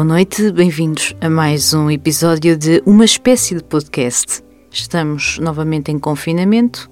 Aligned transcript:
Boa 0.00 0.14
noite, 0.14 0.50
bem-vindos 0.50 1.14
a 1.20 1.28
mais 1.28 1.74
um 1.74 1.90
episódio 1.90 2.56
de 2.56 2.82
Uma 2.86 3.04
Espécie 3.04 3.54
de 3.54 3.62
Podcast. 3.62 4.42
Estamos 4.70 5.38
novamente 5.38 5.92
em 5.92 5.98
confinamento. 5.98 6.90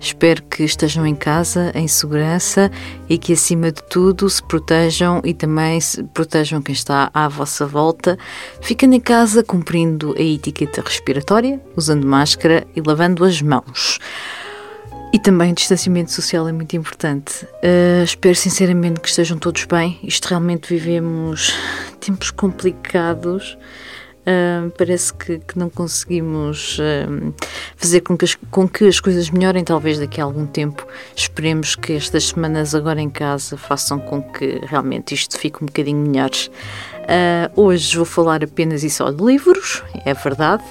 Espero 0.00 0.42
que 0.42 0.64
estejam 0.64 1.06
em 1.06 1.14
casa, 1.14 1.70
em 1.76 1.86
segurança 1.86 2.68
e 3.08 3.16
que, 3.16 3.34
acima 3.34 3.70
de 3.70 3.80
tudo, 3.84 4.28
se 4.28 4.42
protejam 4.42 5.22
e 5.24 5.32
também 5.32 5.80
se 5.80 6.02
protejam 6.02 6.60
quem 6.60 6.72
está 6.72 7.08
à 7.14 7.28
vossa 7.28 7.64
volta, 7.64 8.18
ficando 8.60 8.96
em 8.96 9.00
casa 9.00 9.44
cumprindo 9.44 10.12
a 10.18 10.20
etiqueta 10.20 10.82
respiratória, 10.84 11.60
usando 11.76 12.04
máscara 12.04 12.66
e 12.74 12.80
lavando 12.84 13.24
as 13.24 13.40
mãos. 13.40 14.00
E 15.12 15.18
também 15.18 15.50
o 15.50 15.54
distanciamento 15.54 16.12
social 16.12 16.46
é 16.46 16.52
muito 16.52 16.76
importante. 16.76 17.44
Uh, 17.44 18.04
espero 18.04 18.36
sinceramente 18.36 19.00
que 19.00 19.08
estejam 19.08 19.36
todos 19.36 19.64
bem. 19.64 19.98
Isto 20.04 20.28
realmente 20.28 20.72
vivemos 20.72 21.52
tempos 21.98 22.30
complicados. 22.30 23.58
Uh, 24.20 24.70
parece 24.78 25.12
que, 25.12 25.38
que, 25.40 25.58
não 25.58 25.68
conseguimos 25.68 26.78
uh, 26.78 27.34
fazer 27.74 28.02
com 28.02 28.16
que, 28.16 28.24
as, 28.24 28.34
com 28.36 28.68
que 28.68 28.86
as 28.86 29.00
coisas 29.00 29.30
melhorem, 29.30 29.64
talvez 29.64 29.98
daqui 29.98 30.20
a 30.20 30.24
algum 30.24 30.46
tempo. 30.46 30.86
Esperemos 31.16 31.74
que 31.74 31.94
estas 31.94 32.28
semanas 32.28 32.72
agora 32.72 33.00
em 33.00 33.10
casa 33.10 33.56
façam 33.56 33.98
com 33.98 34.22
que 34.22 34.60
realmente 34.64 35.12
isto 35.12 35.36
fique 35.36 35.60
um 35.60 35.66
bocadinho 35.66 36.06
melhor. 36.06 36.30
Uh, 36.30 37.60
hoje 37.60 37.96
vou 37.96 38.06
falar 38.06 38.44
apenas 38.44 38.84
e 38.84 38.90
só 38.90 39.10
de 39.10 39.24
livros, 39.24 39.82
é 40.04 40.14
verdade. 40.14 40.62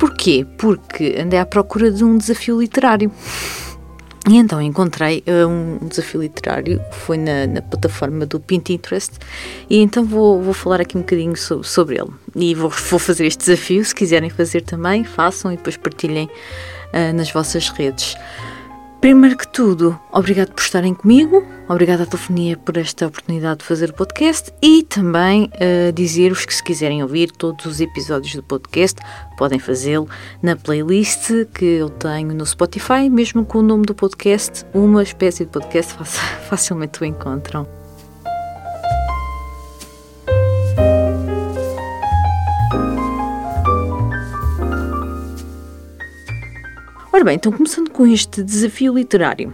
Porquê? 0.00 0.44
Porque 0.56 1.16
andei 1.22 1.38
à 1.38 1.46
procura 1.46 1.92
de 1.92 2.02
um 2.02 2.18
desafio 2.18 2.60
literário. 2.60 3.12
E 4.28 4.36
então 4.36 4.60
encontrei 4.60 5.24
uh, 5.26 5.48
um 5.48 5.88
desafio 5.88 6.20
literário, 6.20 6.82
foi 6.92 7.16
na, 7.16 7.46
na, 7.46 7.62
plataforma 7.62 8.26
do 8.26 8.38
Pinterest, 8.38 9.12
e 9.70 9.78
então 9.78 10.04
vou, 10.04 10.42
vou 10.42 10.52
falar 10.52 10.82
aqui 10.82 10.98
um 10.98 11.00
bocadinho 11.00 11.34
so, 11.34 11.64
sobre 11.64 11.98
ele. 11.98 12.10
E 12.36 12.54
vou, 12.54 12.68
vou, 12.68 12.98
fazer 12.98 13.24
este 13.24 13.38
desafio, 13.38 13.82
se 13.82 13.94
quiserem 13.94 14.28
fazer 14.28 14.60
também, 14.60 15.02
façam 15.02 15.50
e 15.50 15.56
depois 15.56 15.78
partilhem 15.78 16.26
uh, 16.26 17.16
nas 17.16 17.30
vossas 17.30 17.70
redes. 17.70 18.16
Primeiro 19.00 19.34
que 19.34 19.48
tudo, 19.48 19.98
obrigado 20.12 20.52
por 20.52 20.60
estarem 20.60 20.92
comigo, 20.92 21.42
obrigado 21.68 22.02
à 22.02 22.06
telefonia 22.06 22.56
por 22.56 22.76
esta 22.76 23.06
oportunidade 23.06 23.60
de 23.60 23.66
fazer 23.66 23.90
o 23.90 23.92
podcast 23.92 24.52
e 24.62 24.82
também 24.82 25.50
uh, 25.54 25.92
dizer-vos 25.92 26.46
que 26.46 26.54
se 26.54 26.62
quiserem 26.62 27.02
ouvir 27.02 27.30
todos 27.30 27.66
os 27.66 27.80
episódios 27.80 28.34
do 28.34 28.42
podcast, 28.42 28.98
podem 29.36 29.58
fazê-lo 29.58 30.08
na 30.42 30.56
playlist 30.56 31.30
que 31.54 31.64
eu 31.64 31.90
tenho 31.90 32.34
no 32.34 32.46
Spotify, 32.46 33.10
mesmo 33.10 33.44
com 33.44 33.58
o 33.58 33.62
nome 33.62 33.84
do 33.84 33.94
podcast, 33.94 34.64
uma 34.72 35.02
espécie 35.02 35.44
de 35.44 35.50
podcast, 35.50 35.94
facilmente 36.48 37.02
o 37.02 37.04
encontram. 37.04 37.68
Ora 47.12 47.24
bem, 47.24 47.34
então 47.34 47.50
começando 47.52 47.90
com 47.90 48.06
este 48.06 48.42
desafio 48.42 48.94
literário. 48.94 49.52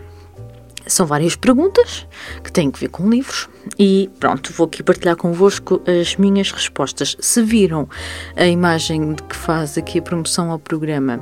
São 0.87 1.06
várias 1.06 1.34
perguntas 1.34 2.06
que 2.43 2.53
têm 2.53 2.71
que 2.71 2.78
ver 2.78 2.89
com 2.89 3.09
livros 3.09 3.49
e 3.78 4.11
pronto, 4.21 4.53
vou 4.53 4.67
aqui 4.67 4.83
partilhar 4.83 5.17
convosco 5.17 5.81
as 5.87 6.17
minhas 6.17 6.50
respostas. 6.53 7.17
Se 7.19 7.43
viram 7.43 7.89
a 8.37 8.47
imagem 8.47 9.15
de 9.15 9.22
que 9.22 9.37
faz 9.37 9.78
aqui 9.78 9.99
a 9.99 10.03
promoção 10.03 10.50
ao 10.50 10.59
programa, 10.59 11.21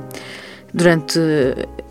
durante 0.73 1.19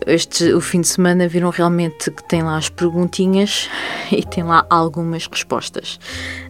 este 0.05 0.53
o 0.53 0.61
fim 0.61 0.81
de 0.81 0.87
semana 0.87 1.27
viram 1.27 1.49
realmente 1.49 2.11
que 2.11 2.23
tem 2.27 2.43
lá 2.43 2.57
as 2.57 2.69
perguntinhas 2.69 3.69
e 4.11 4.23
tem 4.23 4.43
lá 4.43 4.65
algumas 4.69 5.27
respostas. 5.27 5.99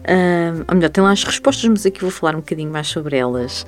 Uh, 0.00 0.64
ou 0.68 0.74
melhor, 0.74 0.90
tem 0.90 1.02
lá 1.02 1.12
as 1.12 1.24
respostas, 1.24 1.68
mas 1.68 1.86
aqui 1.86 2.00
vou 2.00 2.10
falar 2.10 2.34
um 2.34 2.40
bocadinho 2.40 2.70
mais 2.70 2.88
sobre 2.88 3.16
elas. 3.16 3.66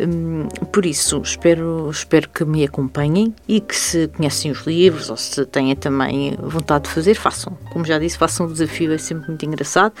Um, 0.00 0.48
por 0.72 0.84
isso, 0.84 1.20
espero, 1.22 1.88
espero 1.90 2.28
que 2.28 2.44
me 2.44 2.64
acompanhem 2.64 3.34
e 3.46 3.60
que 3.60 3.76
se 3.76 4.08
conhecem 4.08 4.50
os 4.50 4.66
livros 4.66 5.10
ou 5.10 5.16
se 5.16 5.44
têm 5.46 5.74
também 5.76 6.36
vontade 6.42 6.84
de 6.84 6.90
fazer, 6.90 7.14
façam. 7.14 7.56
Como 7.72 7.84
já 7.84 7.98
disse, 7.98 8.18
façam 8.18 8.46
o 8.46 8.52
desafio, 8.52 8.92
é 8.92 8.98
sempre 8.98 9.28
muito 9.28 9.44
engraçado 9.44 9.92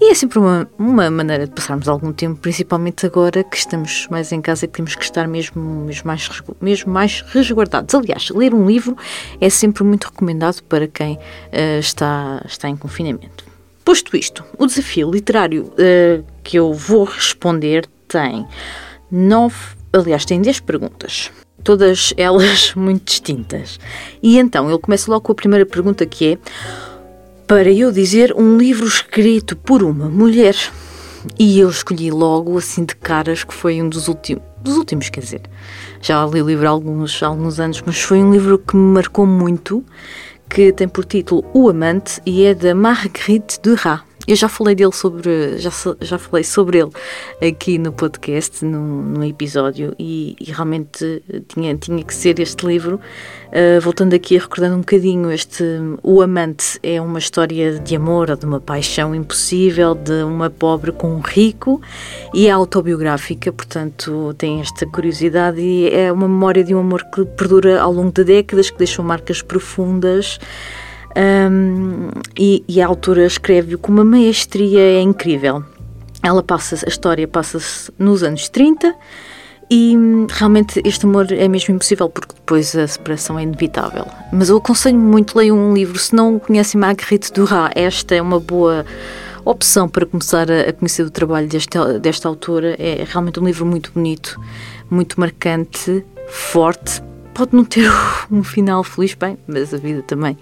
e 0.00 0.10
é 0.10 0.14
sempre 0.14 0.38
uma, 0.38 0.68
uma 0.78 1.10
maneira 1.10 1.46
de 1.46 1.52
passarmos 1.52 1.88
algum 1.88 2.12
tempo, 2.12 2.38
principalmente 2.40 3.06
agora 3.06 3.42
que 3.42 3.56
estamos 3.56 4.06
mais 4.10 4.32
em 4.32 4.40
casa 4.40 4.64
e 4.64 4.68
que 4.68 4.74
temos 4.74 4.94
que 4.94 5.04
estar 5.04 5.26
mesmo, 5.26 5.62
mesmo, 5.62 6.06
mais, 6.06 6.28
mesmo 6.60 6.92
mais. 6.92 7.24
Aliás, 7.96 8.30
ler 8.30 8.54
um 8.54 8.66
livro 8.66 8.96
é 9.40 9.48
sempre 9.48 9.84
muito 9.84 10.04
recomendado 10.04 10.62
para 10.64 10.86
quem 10.86 11.14
uh, 11.14 11.78
está, 11.78 12.42
está 12.46 12.68
em 12.68 12.76
confinamento. 12.76 13.44
Posto 13.84 14.16
isto, 14.16 14.44
o 14.58 14.66
desafio 14.66 15.10
literário 15.10 15.64
uh, 15.64 16.24
que 16.44 16.58
eu 16.58 16.72
vou 16.72 17.04
responder 17.04 17.86
tem 18.06 18.46
nove, 19.10 19.56
aliás, 19.92 20.24
tem 20.24 20.40
dez 20.40 20.60
perguntas. 20.60 21.30
Todas 21.64 22.14
elas 22.16 22.74
muito 22.76 23.04
distintas. 23.04 23.78
E 24.22 24.38
então 24.38 24.68
ele 24.68 24.78
começa 24.78 25.10
logo 25.10 25.22
com 25.22 25.32
a 25.32 25.34
primeira 25.34 25.66
pergunta 25.66 26.06
que 26.06 26.32
é: 26.32 26.38
para 27.46 27.70
eu 27.70 27.90
dizer 27.90 28.32
um 28.36 28.56
livro 28.56 28.86
escrito 28.86 29.56
por 29.56 29.82
uma 29.82 30.08
mulher. 30.08 30.56
E 31.38 31.60
eu 31.60 31.70
escolhi 31.70 32.10
logo, 32.10 32.58
assim 32.58 32.84
de 32.84 32.96
caras, 32.96 33.44
que 33.44 33.54
foi 33.54 33.80
um 33.80 33.88
dos 33.88 34.08
últimos, 34.08 34.42
dos 34.60 34.76
últimos, 34.76 35.08
quer 35.08 35.20
dizer, 35.20 35.42
já 36.02 36.26
li 36.26 36.42
o 36.42 36.46
livro 36.46 36.66
há 36.66 36.70
alguns, 36.70 37.22
há 37.22 37.28
alguns 37.28 37.60
anos, 37.60 37.80
mas 37.86 38.02
foi 38.02 38.22
um 38.22 38.32
livro 38.32 38.58
que 38.58 38.76
me 38.76 38.94
marcou 38.94 39.24
muito 39.24 39.84
que 40.50 40.72
tem 40.72 40.88
por 40.88 41.04
título 41.04 41.44
O 41.54 41.70
Amante 41.70 42.20
e 42.26 42.44
é 42.44 42.54
da 42.54 42.74
Marguerite 42.74 43.60
Duras. 43.62 44.00
Eu 44.26 44.36
já 44.36 44.48
falei 44.48 44.74
dele 44.76 44.92
sobre, 44.92 45.58
já, 45.58 45.70
já 46.00 46.16
falei 46.16 46.44
sobre 46.44 46.78
ele 46.78 46.90
aqui 47.48 47.76
no 47.76 47.92
podcast, 47.92 48.64
num, 48.64 49.22
episódio, 49.24 49.94
e, 49.98 50.36
e, 50.40 50.52
realmente 50.52 51.22
tinha, 51.48 51.76
tinha 51.76 52.04
que 52.04 52.14
ser 52.14 52.38
este 52.38 52.64
livro. 52.64 53.00
Uh, 53.48 53.80
voltando 53.80 54.14
aqui 54.14 54.38
recordando 54.38 54.76
um 54.76 54.80
bocadinho, 54.80 55.30
este 55.32 55.64
O 56.02 56.22
Amante 56.22 56.78
é 56.82 57.00
uma 57.00 57.18
história 57.18 57.80
de 57.80 57.96
amor 57.96 58.36
de 58.36 58.46
uma 58.46 58.60
paixão 58.60 59.12
impossível 59.12 59.94
de 59.94 60.22
uma 60.22 60.48
pobre 60.48 60.92
com 60.92 61.16
um 61.16 61.20
rico 61.20 61.80
e 62.32 62.46
é 62.46 62.50
autobiográfica, 62.50 63.52
portanto 63.52 64.34
tem 64.38 64.60
esta 64.60 64.86
curiosidade 64.86 65.60
e 65.60 65.90
é 65.90 66.12
uma 66.12 66.28
memória 66.28 66.62
de 66.62 66.74
um 66.74 66.78
amor 66.78 67.04
que 67.12 67.24
perdura 67.24 67.80
ao 67.80 67.92
longo 67.92 68.12
de 68.12 68.24
décadas, 68.24 68.70
que 68.70 68.78
deixou 68.78 69.04
marcas 69.04 69.42
profundas. 69.42 70.38
Um, 71.16 72.08
e, 72.38 72.64
e, 72.66 72.80
a 72.80 72.86
autora 72.86 73.26
escreve-o 73.26 73.78
com 73.78 73.92
uma 73.92 74.04
maestria 74.04 75.00
incrível. 75.00 75.62
Ela 76.22 76.42
passa, 76.42 76.76
a 76.86 76.88
história 76.88 77.28
passa-se 77.28 77.92
nos 77.98 78.22
anos 78.22 78.48
30 78.48 78.94
e 79.70 79.96
realmente 80.30 80.80
este 80.84 81.04
amor 81.06 81.32
é 81.32 81.48
mesmo 81.48 81.74
impossível 81.74 82.08
porque 82.08 82.34
depois 82.34 82.74
a 82.76 82.86
separação 82.86 83.38
é 83.38 83.42
inevitável. 83.42 84.06
Mas 84.32 84.48
eu 84.48 84.56
aconselho 84.56 84.98
muito, 84.98 85.36
leiam 85.36 85.56
um 85.56 85.74
livro. 85.74 85.98
Se 85.98 86.14
não 86.14 86.38
conhecem 86.38 86.80
Marguerite 86.80 87.32
Duras, 87.32 87.70
esta 87.74 88.14
é 88.14 88.22
uma 88.22 88.38
boa 88.38 88.84
opção 89.44 89.88
para 89.88 90.06
começar 90.06 90.50
a, 90.50 90.72
conhecer 90.72 91.02
o 91.02 91.10
trabalho 91.10 91.48
desta, 91.48 91.98
desta 91.98 92.28
autora. 92.28 92.76
É 92.78 93.04
realmente 93.06 93.40
um 93.40 93.44
livro 93.44 93.66
muito 93.66 93.92
bonito, 93.92 94.40
muito 94.90 95.18
marcante, 95.18 96.04
forte, 96.28 97.02
pode 97.34 97.54
não 97.54 97.64
ter 97.64 97.90
um 98.30 98.42
final 98.42 98.82
feliz, 98.84 99.14
bem, 99.14 99.38
mas 99.46 99.72
a 99.72 99.76
vida 99.76 100.02
também 100.02 100.36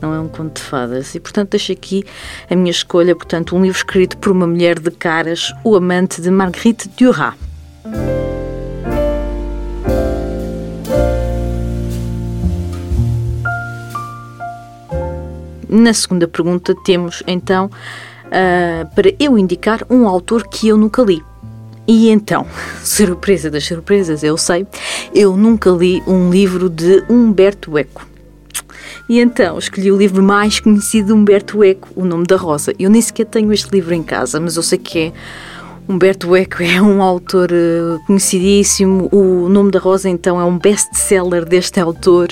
não 0.00 0.14
é 0.14 0.20
um 0.20 0.28
conto 0.28 0.56
de 0.56 0.62
fadas. 0.62 1.14
E, 1.14 1.20
portanto, 1.20 1.50
deixo 1.50 1.72
aqui 1.72 2.04
a 2.50 2.56
minha 2.56 2.70
escolha, 2.70 3.14
portanto, 3.14 3.56
um 3.56 3.62
livro 3.62 3.78
escrito 3.78 4.16
por 4.18 4.32
uma 4.32 4.46
mulher 4.46 4.78
de 4.78 4.90
caras, 4.90 5.52
O 5.64 5.76
Amante, 5.76 6.20
de 6.20 6.30
Marguerite 6.30 6.88
Duras. 6.98 7.34
Na 15.68 15.92
segunda 15.92 16.26
pergunta 16.28 16.74
temos, 16.84 17.22
então, 17.26 17.66
uh, 17.66 18.94
para 18.94 19.12
eu 19.18 19.36
indicar 19.36 19.84
um 19.90 20.08
autor 20.08 20.46
que 20.48 20.68
eu 20.68 20.76
nunca 20.76 21.02
li. 21.02 21.22
E 21.86 22.10
então, 22.10 22.46
surpresa 22.82 23.50
das 23.50 23.64
surpresas, 23.64 24.22
eu 24.22 24.36
sei, 24.36 24.66
eu 25.14 25.36
nunca 25.36 25.70
li 25.70 26.02
um 26.06 26.30
livro 26.30 26.68
de 26.68 27.04
Humberto 27.08 27.76
Eco. 27.78 28.06
E 29.08 29.20
então 29.20 29.56
escolhi 29.58 29.92
o 29.92 29.96
livro 29.96 30.22
mais 30.22 30.58
conhecido 30.58 31.06
de 31.06 31.12
Humberto 31.12 31.62
Eco, 31.62 31.88
O 31.94 32.04
Nome 32.04 32.24
da 32.26 32.36
Rosa. 32.36 32.74
Eu 32.76 32.90
nem 32.90 33.00
sequer 33.00 33.26
tenho 33.26 33.52
este 33.52 33.70
livro 33.70 33.94
em 33.94 34.02
casa, 34.02 34.40
mas 34.40 34.56
eu 34.56 34.62
sei 34.64 34.78
que 34.78 34.98
é 34.98 35.12
Humberto 35.88 36.34
Eco 36.34 36.62
é 36.62 36.82
um 36.82 37.00
autor 37.00 37.50
uh, 37.52 38.04
conhecidíssimo. 38.06 39.08
O 39.12 39.48
Nome 39.48 39.70
da 39.70 39.78
Rosa, 39.78 40.08
então, 40.08 40.40
é 40.40 40.44
um 40.44 40.58
best-seller 40.58 41.44
deste 41.44 41.78
autor 41.78 42.28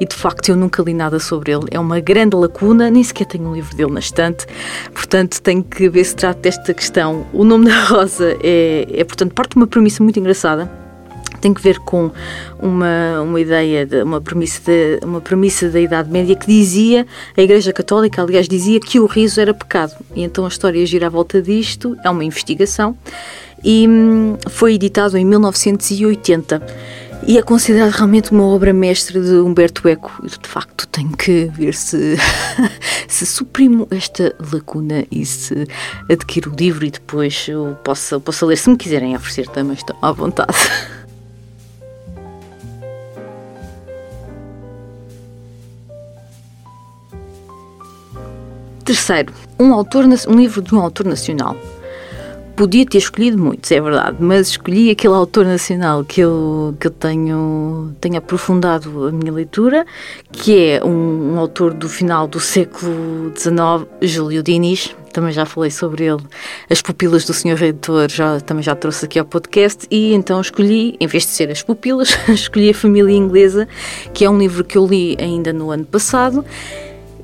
e, 0.00 0.04
de 0.04 0.14
facto, 0.14 0.48
eu 0.48 0.56
nunca 0.56 0.82
li 0.82 0.92
nada 0.92 1.20
sobre 1.20 1.52
ele. 1.52 1.66
É 1.70 1.78
uma 1.78 2.00
grande 2.00 2.34
lacuna, 2.34 2.90
nem 2.90 3.04
sequer 3.04 3.26
tenho 3.26 3.48
um 3.48 3.54
livro 3.54 3.76
dele 3.76 3.92
na 3.92 4.00
estante. 4.00 4.46
Portanto, 4.92 5.40
tenho 5.40 5.62
que 5.62 5.88
ver 5.88 6.04
se 6.04 6.16
trata 6.16 6.40
desta 6.40 6.74
questão. 6.74 7.24
O 7.32 7.44
Nome 7.44 7.66
da 7.66 7.84
Rosa 7.84 8.36
é, 8.42 8.86
é 8.92 9.04
portanto, 9.04 9.32
parte 9.34 9.52
de 9.52 9.56
uma 9.58 9.66
premissa 9.66 10.02
muito 10.02 10.18
engraçada 10.18 10.85
tem 11.40 11.52
que 11.52 11.60
ver 11.60 11.78
com 11.80 12.10
uma, 12.58 13.20
uma 13.22 13.40
ideia, 13.40 13.86
de, 13.86 14.02
uma, 14.02 14.20
premissa 14.20 14.60
de, 14.70 15.00
uma 15.04 15.20
premissa 15.20 15.68
da 15.68 15.80
Idade 15.80 16.10
Média 16.10 16.34
que 16.34 16.46
dizia, 16.46 17.06
a 17.36 17.42
Igreja 17.42 17.72
Católica, 17.72 18.22
aliás, 18.22 18.48
dizia 18.48 18.80
que 18.80 18.98
o 19.00 19.06
riso 19.06 19.40
era 19.40 19.54
pecado. 19.54 19.94
E 20.14 20.22
então 20.22 20.44
a 20.44 20.48
história 20.48 20.84
gira 20.86 21.06
à 21.06 21.10
volta 21.10 21.40
disto, 21.40 21.96
é 22.04 22.10
uma 22.10 22.24
investigação, 22.24 22.96
e 23.64 23.86
hum, 23.88 24.36
foi 24.48 24.74
editado 24.74 25.16
em 25.16 25.24
1980. 25.24 26.62
E 27.26 27.38
é 27.38 27.42
considerado 27.42 27.90
realmente 27.90 28.30
uma 28.30 28.44
obra 28.44 28.72
mestra 28.72 29.20
de 29.20 29.34
Humberto 29.34 29.88
Eco. 29.88 30.12
De 30.24 30.48
facto, 30.48 30.86
tenho 30.86 31.10
que 31.16 31.46
ver 31.46 31.74
se, 31.74 32.16
se 33.08 33.26
suprimo 33.26 33.88
esta 33.90 34.34
lacuna 34.52 35.04
e 35.10 35.26
se 35.26 35.66
adquiro 36.08 36.52
o 36.52 36.54
livro 36.54 36.84
e 36.84 36.90
depois 36.90 37.46
eu 37.48 37.76
possa, 37.82 38.20
possa 38.20 38.46
ler. 38.46 38.56
Se 38.56 38.70
me 38.70 38.76
quiserem 38.76 39.16
oferecer 39.16 39.48
também, 39.48 39.74
estão 39.74 39.96
à 40.00 40.12
vontade. 40.12 40.52
Terceiro, 48.86 49.32
um, 49.58 49.74
autor, 49.74 50.04
um 50.04 50.36
livro 50.36 50.62
de 50.62 50.72
um 50.72 50.78
autor 50.78 51.06
nacional. 51.06 51.56
Podia 52.54 52.86
ter 52.86 52.98
escolhido 52.98 53.36
muitos, 53.36 53.72
é 53.72 53.80
verdade, 53.80 54.16
mas 54.20 54.46
escolhi 54.46 54.90
aquele 54.90 55.12
autor 55.12 55.44
nacional 55.44 56.04
que 56.04 56.20
eu, 56.20 56.72
que 56.78 56.86
eu 56.86 56.90
tenho, 56.92 57.92
tenho 58.00 58.16
aprofundado 58.16 59.08
a 59.08 59.10
minha 59.10 59.32
leitura, 59.32 59.84
que 60.30 60.56
é 60.56 60.84
um, 60.84 61.34
um 61.34 61.38
autor 61.40 61.74
do 61.74 61.88
final 61.88 62.28
do 62.28 62.38
século 62.38 63.32
XIX, 63.36 63.90
Júlio 64.00 64.40
Diniz. 64.40 64.94
Também 65.12 65.32
já 65.32 65.44
falei 65.44 65.70
sobre 65.72 66.04
ele, 66.04 66.22
As 66.70 66.80
Pupilas 66.80 67.24
do 67.24 67.34
Senhor 67.34 67.58
Reitor, 67.58 68.08
já, 68.08 68.38
também 68.38 68.62
já 68.62 68.76
trouxe 68.76 69.06
aqui 69.06 69.18
ao 69.18 69.24
podcast, 69.24 69.84
e 69.90 70.14
então 70.14 70.40
escolhi, 70.40 70.96
em 71.00 71.08
vez 71.08 71.24
de 71.24 71.30
ser 71.30 71.50
As 71.50 71.62
Pupilas, 71.62 72.16
escolhi 72.28 72.70
A 72.70 72.74
Família 72.74 73.16
Inglesa, 73.16 73.66
que 74.14 74.24
é 74.24 74.30
um 74.30 74.38
livro 74.38 74.62
que 74.62 74.78
eu 74.78 74.86
li 74.86 75.16
ainda 75.18 75.52
no 75.52 75.72
ano 75.72 75.84
passado 75.84 76.44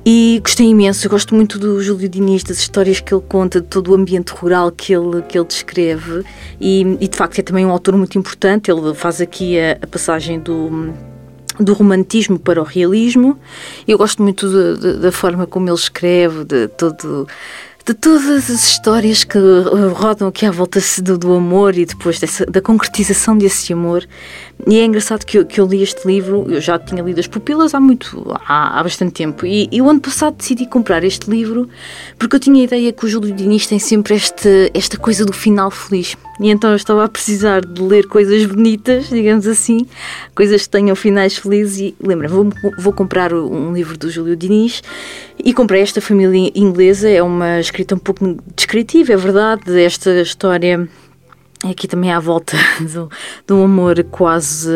e 0.05 0.41
gostei 0.43 0.67
imenso, 0.67 1.05
eu 1.05 1.09
gosto 1.11 1.33
muito 1.33 1.57
do 1.57 1.81
Júlio 1.81 2.09
Diniz, 2.09 2.43
das 2.43 2.57
histórias 2.57 2.99
que 2.99 3.13
ele 3.13 3.23
conta, 3.27 3.61
de 3.61 3.67
todo 3.67 3.91
o 3.91 3.95
ambiente 3.95 4.31
rural 4.31 4.69
que 4.71 4.93
ele, 4.93 5.21
que 5.21 5.37
ele 5.37 5.47
descreve, 5.47 6.23
e, 6.59 6.81
e 6.99 7.07
de 7.07 7.17
facto 7.17 7.39
é 7.39 7.41
também 7.41 7.65
um 7.65 7.69
autor 7.69 7.95
muito 7.95 8.17
importante. 8.17 8.69
Ele 8.69 8.93
faz 8.93 9.21
aqui 9.21 9.57
a, 9.57 9.77
a 9.81 9.87
passagem 9.87 10.39
do, 10.39 10.93
do 11.57 11.73
romantismo 11.73 12.37
para 12.37 12.59
o 12.61 12.65
realismo. 12.65 13.39
Eu 13.87 13.97
gosto 13.97 14.21
muito 14.21 14.47
de, 14.49 14.81
de, 14.81 14.99
da 14.99 15.11
forma 15.11 15.47
como 15.47 15.69
ele 15.69 15.75
escreve, 15.75 16.43
de 16.43 16.67
todo 16.67 17.27
de 17.85 17.93
todas 17.93 18.49
as 18.49 18.49
histórias 18.49 19.25
que 19.25 19.37
rodam 19.93 20.29
aqui 20.29 20.45
à 20.45 20.51
volta 20.51 20.79
do, 21.01 21.17
do 21.17 21.33
amor 21.33 21.77
e 21.77 21.85
depois 21.85 22.17
dessa, 22.17 22.45
da 22.45 22.61
concretização 22.61 23.37
desse 23.37 23.73
amor. 23.73 24.07
E 24.65 24.79
é 24.79 24.85
engraçado 24.85 25.25
que 25.25 25.37
eu, 25.37 25.45
que 25.45 25.59
eu 25.59 25.65
li 25.65 25.83
este 25.83 26.07
livro, 26.07 26.45
eu 26.49 26.61
já 26.61 26.79
tinha 26.79 27.03
lido 27.03 27.19
As 27.19 27.27
Pupilas 27.27 27.73
há 27.73 27.79
muito, 27.81 28.25
há, 28.47 28.79
há 28.79 28.83
bastante 28.83 29.13
tempo, 29.13 29.45
e, 29.45 29.67
e, 29.71 29.81
o 29.81 29.89
ano 29.89 29.99
passado 29.99 30.35
decidi 30.37 30.65
comprar 30.65 31.03
este 31.03 31.29
livro 31.29 31.67
porque 32.17 32.37
eu 32.37 32.39
tinha 32.39 32.61
a 32.61 32.63
ideia 32.63 32.93
que 32.93 33.05
o 33.05 33.09
Júlio 33.09 33.33
Diniz 33.33 33.67
tem 33.67 33.77
sempre 33.77 34.15
este, 34.15 34.71
esta 34.73 34.97
coisa 34.97 35.25
do 35.25 35.33
final 35.33 35.69
feliz. 35.69 36.15
E 36.39 36.49
então 36.49 36.71
eu 36.71 36.75
estava 36.75 37.03
a 37.03 37.07
precisar 37.07 37.61
de 37.61 37.81
ler 37.81 38.07
coisas 38.07 38.45
bonitas, 38.45 39.09
digamos 39.09 39.45
assim, 39.45 39.85
coisas 40.33 40.63
que 40.63 40.69
tenham 40.69 40.95
finais 40.95 41.37
felizes. 41.37 41.79
E 41.79 41.95
lembra, 42.01 42.27
vou, 42.27 42.49
vou 42.79 42.93
comprar 42.93 43.33
um 43.33 43.73
livro 43.73 43.97
do 43.97 44.09
Júlio 44.09 44.35
Diniz 44.35 44.81
e 45.37 45.53
comprei 45.53 45.81
esta 45.81 46.01
família 46.01 46.51
inglesa. 46.55 47.09
É 47.09 47.21
uma 47.21 47.59
escrita 47.59 47.95
um 47.95 47.99
pouco 47.99 48.37
descritiva, 48.55 49.13
é 49.13 49.17
verdade, 49.17 49.79
esta 49.79 50.21
história 50.21 50.87
aqui 51.69 51.87
também 51.87 52.11
à 52.11 52.19
volta 52.19 52.57
do, 52.93 53.09
do 53.47 53.63
amor 53.63 54.03
quase 54.05 54.69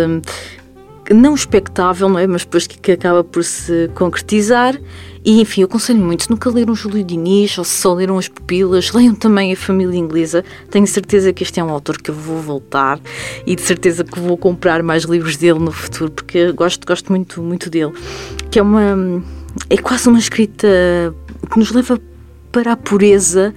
não 1.13 1.33
expectável, 1.33 2.09
não 2.09 2.19
é? 2.19 2.27
Mas 2.27 2.43
depois 2.43 2.67
que, 2.67 2.91
acaba 2.91 3.23
por 3.23 3.43
se 3.43 3.89
concretizar. 3.95 4.79
E 5.23 5.41
enfim, 5.41 5.61
eu 5.61 5.65
aconselho 5.65 5.99
muito, 5.99 6.23
se 6.23 6.29
nunca 6.29 6.49
leram 6.49 6.73
Júlio 6.73 7.03
Diniz 7.03 7.57
ou 7.57 7.63
se 7.63 7.81
só 7.81 7.93
leram 7.93 8.17
as 8.17 8.29
pupilas, 8.29 8.91
leiam 8.93 9.13
também 9.13 9.51
a 9.51 9.55
família 9.55 9.97
inglesa. 9.97 10.43
Tenho 10.69 10.87
certeza 10.87 11.33
que 11.33 11.43
este 11.43 11.59
é 11.59 11.63
um 11.63 11.69
autor 11.69 12.01
que 12.01 12.11
eu 12.11 12.15
vou 12.15 12.41
voltar 12.41 12.99
e 13.45 13.55
de 13.55 13.61
certeza 13.61 14.03
que 14.03 14.19
vou 14.19 14.37
comprar 14.37 14.81
mais 14.81 15.03
livros 15.03 15.37
dele 15.37 15.59
no 15.59 15.71
futuro, 15.71 16.11
porque 16.11 16.51
gosto, 16.51 16.85
gosto 16.85 17.09
muito, 17.11 17.41
muito 17.41 17.69
dele. 17.69 17.93
Que 18.49 18.59
é 18.59 18.61
uma. 18.61 19.21
é 19.69 19.77
quase 19.77 20.07
uma 20.07 20.19
escrita 20.19 20.67
que 21.51 21.59
nos 21.59 21.71
leva 21.71 21.99
para 22.51 22.71
a 22.71 22.77
pureza 22.77 23.53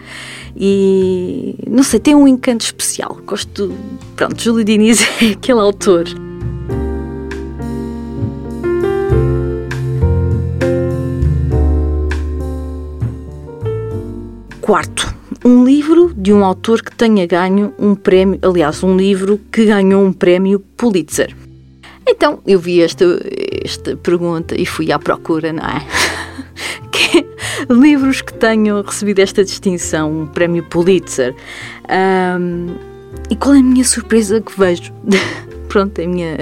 e 0.63 1.55
não 1.67 1.83
sei, 1.83 1.99
tem 1.99 2.15
um 2.15 2.29
encanto 2.29 2.63
especial. 2.63 3.19
Gosto. 3.25 3.75
Pronto, 4.15 4.41
Júlio 4.43 4.63
Diniz 4.63 5.01
é 5.23 5.31
aquele 5.31 5.61
autor. 5.61 6.05
Quarto, 14.61 15.15
um 15.43 15.65
livro 15.65 16.13
de 16.15 16.31
um 16.33 16.45
autor 16.45 16.83
que 16.83 16.95
tenha 16.95 17.27
ganho 17.27 17.73
um 17.79 17.95
prémio, 17.95 18.39
aliás, 18.43 18.85
um 18.85 18.97
livro 18.97 19.41
que 19.51 19.65
ganhou 19.65 20.05
um 20.05 20.13
prémio 20.13 20.61
Pulitzer. 20.77 21.35
Então, 22.07 22.41
eu 22.47 22.61
vi 22.61 22.83
esta, 22.83 23.05
esta 23.65 23.97
pergunta 23.97 24.61
e 24.61 24.67
fui 24.67 24.93
à 24.93 24.99
procura, 24.99 25.53
não 25.53 25.65
é? 25.65 25.87
livros 27.71 28.21
que 28.21 28.33
tenham 28.35 28.83
recebido 28.83 29.21
esta 29.21 29.45
distinção, 29.45 30.23
um 30.23 30.27
prémio 30.27 30.65
Pulitzer. 30.65 31.35
Um, 31.89 32.75
e 33.31 33.37
qual 33.37 33.55
é 33.55 33.59
a 33.59 33.63
minha 33.63 33.85
surpresa 33.85 34.41
que 34.41 34.59
vejo? 34.59 34.93
Pronto, 35.69 36.01
é 36.01 36.05
a 36.05 36.09
minha. 36.09 36.37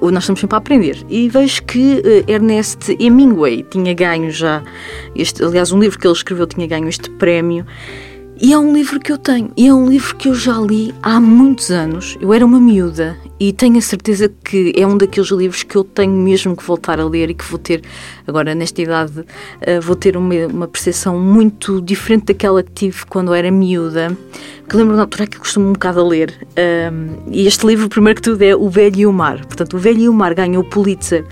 Nós 0.00 0.22
estamos 0.22 0.40
sempre 0.40 0.56
a 0.56 0.58
aprender. 0.58 1.04
E 1.10 1.28
vejo 1.28 1.62
que 1.64 1.96
uh, 1.96 2.30
Ernest 2.30 2.96
Hemingway 2.98 3.62
tinha 3.62 3.92
ganho 3.92 4.30
já. 4.30 4.62
Este, 5.14 5.44
aliás, 5.44 5.70
um 5.70 5.78
livro 5.78 5.98
que 5.98 6.06
ele 6.06 6.14
escreveu 6.14 6.46
tinha 6.46 6.66
ganho 6.66 6.88
este 6.88 7.10
prémio. 7.10 7.66
E 8.40 8.52
é 8.52 8.58
um 8.58 8.72
livro 8.72 9.00
que 9.00 9.10
eu 9.10 9.18
tenho, 9.18 9.50
e 9.56 9.66
é 9.66 9.74
um 9.74 9.88
livro 9.88 10.14
que 10.14 10.28
eu 10.28 10.34
já 10.34 10.60
li 10.60 10.94
há 11.02 11.18
muitos 11.18 11.72
anos. 11.72 12.16
Eu 12.20 12.32
era 12.32 12.46
uma 12.46 12.60
miúda 12.60 13.16
e 13.40 13.52
tenho 13.52 13.76
a 13.78 13.80
certeza 13.80 14.32
que 14.44 14.72
é 14.76 14.86
um 14.86 14.96
daqueles 14.96 15.28
livros 15.32 15.64
que 15.64 15.74
eu 15.74 15.82
tenho 15.82 16.12
mesmo 16.12 16.56
que 16.56 16.62
voltar 16.62 17.00
a 17.00 17.04
ler 17.04 17.30
e 17.30 17.34
que 17.34 17.44
vou 17.44 17.58
ter, 17.58 17.82
agora 18.28 18.54
nesta 18.54 18.80
idade, 18.80 19.20
uh, 19.20 19.80
vou 19.82 19.96
ter 19.96 20.16
uma, 20.16 20.46
uma 20.46 20.68
percepção 20.68 21.18
muito 21.18 21.80
diferente 21.82 22.26
daquela 22.26 22.62
que 22.62 22.70
tive 22.70 23.06
quando 23.06 23.34
era 23.34 23.50
miúda. 23.50 24.16
Que 24.68 24.76
lembro 24.76 24.94
na 24.94 25.02
altura 25.02 25.26
que 25.26 25.38
costumo 25.38 25.70
um 25.70 25.72
bocado 25.72 26.00
a 26.00 26.06
ler. 26.06 26.46
E 27.32 27.46
este 27.46 27.66
livro, 27.66 27.88
primeiro 27.88 28.16
que 28.16 28.22
tudo, 28.22 28.42
é 28.42 28.54
O 28.54 28.68
Velho 28.68 29.00
e 29.00 29.06
o 29.06 29.12
Mar. 29.12 29.38
Portanto, 29.46 29.74
O 29.76 29.78
Velho 29.78 30.00
e 30.00 30.08
o 30.08 30.12
Mar 30.12 30.34
ganhou 30.34 30.62
o 30.62 30.64
Pulitzer. 30.64 31.24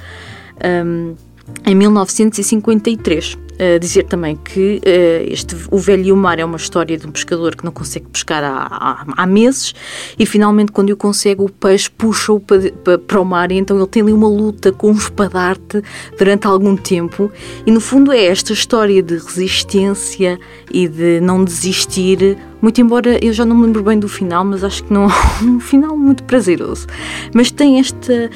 Em 1.65 1.75
1953 1.75 3.46
dizer 3.81 4.05
também 4.05 4.37
que 4.37 4.79
uh, 4.79 5.33
este, 5.33 5.57
o 5.71 5.79
Velho 5.79 6.05
e 6.05 6.13
o 6.13 6.17
Mar 6.17 6.39
é 6.39 6.45
uma 6.45 6.57
história 6.57 6.97
de 6.97 7.07
um 7.07 7.11
pescador 7.11 7.57
que 7.57 7.65
não 7.65 7.73
consegue 7.73 8.07
pescar 8.07 8.45
há, 8.45 8.67
há, 8.71 9.05
há 9.17 9.27
meses 9.27 9.75
e 10.19 10.27
finalmente 10.27 10.73
quando 10.73 10.91
o 10.91 10.97
consegue 10.97 11.43
o 11.43 11.49
peixe 11.49 11.91
puxa-o 11.91 12.41
para, 12.41 12.71
para, 12.73 12.99
para, 12.99 13.21
o 13.21 13.25
mar 13.25 13.51
e 13.51 13.57
então 13.57 13.77
ele 13.77 13.87
tem 13.87 14.03
ali 14.03 14.13
uma 14.13 14.29
luta 14.29 14.73
com 14.73 14.91
um 14.91 14.97
espadarte 14.97 15.83
durante 16.19 16.47
algum 16.47 16.77
tempo 16.77 17.31
e 17.67 17.71
no 17.71 17.81
fundo 17.81 18.13
é 18.13 18.27
esta 18.27 18.53
história 18.53 19.03
de 19.03 19.15
resistência 19.15 20.39
e 20.73 20.89
de 20.89 21.21
não 21.21 21.45
desistir 21.45 22.37
muito 22.61 22.81
embora 22.81 23.25
eu 23.25 23.33
já 23.33 23.45
não 23.45 23.55
me 23.55 23.67
lembro 23.67 23.83
bem 23.83 23.99
do 23.99 24.09
final, 24.09 24.45
mas 24.45 24.65
acho 24.65 24.83
que 24.83 24.93
não 24.93 25.05
é 25.05 25.13
um 25.45 25.61
final 25.61 25.97
muito 25.97 26.25
prazeroso. 26.25 26.87
Mas 27.33 27.51
tem 27.51 27.79
esta. 27.79 28.31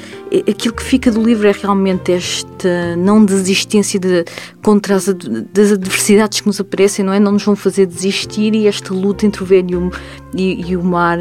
Aquilo 0.49 0.73
que 0.73 0.83
fica 0.83 1.11
do 1.11 1.21
livro 1.21 1.47
é 1.47 1.51
realmente 1.51 2.11
esta 2.11 2.95
não 2.95 3.25
desistência 3.25 3.99
de, 3.99 4.23
contra 4.63 4.95
as, 4.95 5.10
das 5.13 5.71
adversidades 5.71 6.41
que 6.41 6.47
nos 6.47 6.59
aparecem, 6.59 7.03
não 7.05 7.13
é? 7.13 7.19
Não 7.19 7.31
nos 7.31 7.43
vão 7.43 7.55
fazer 7.55 7.85
desistir 7.85 8.55
e 8.55 8.67
esta 8.67 8.93
luta 8.93 9.25
entre 9.25 9.43
o 9.43 9.45
velho 9.45 9.91
e, 10.35 10.71
e 10.71 10.77
o 10.77 10.83
mar. 10.83 11.19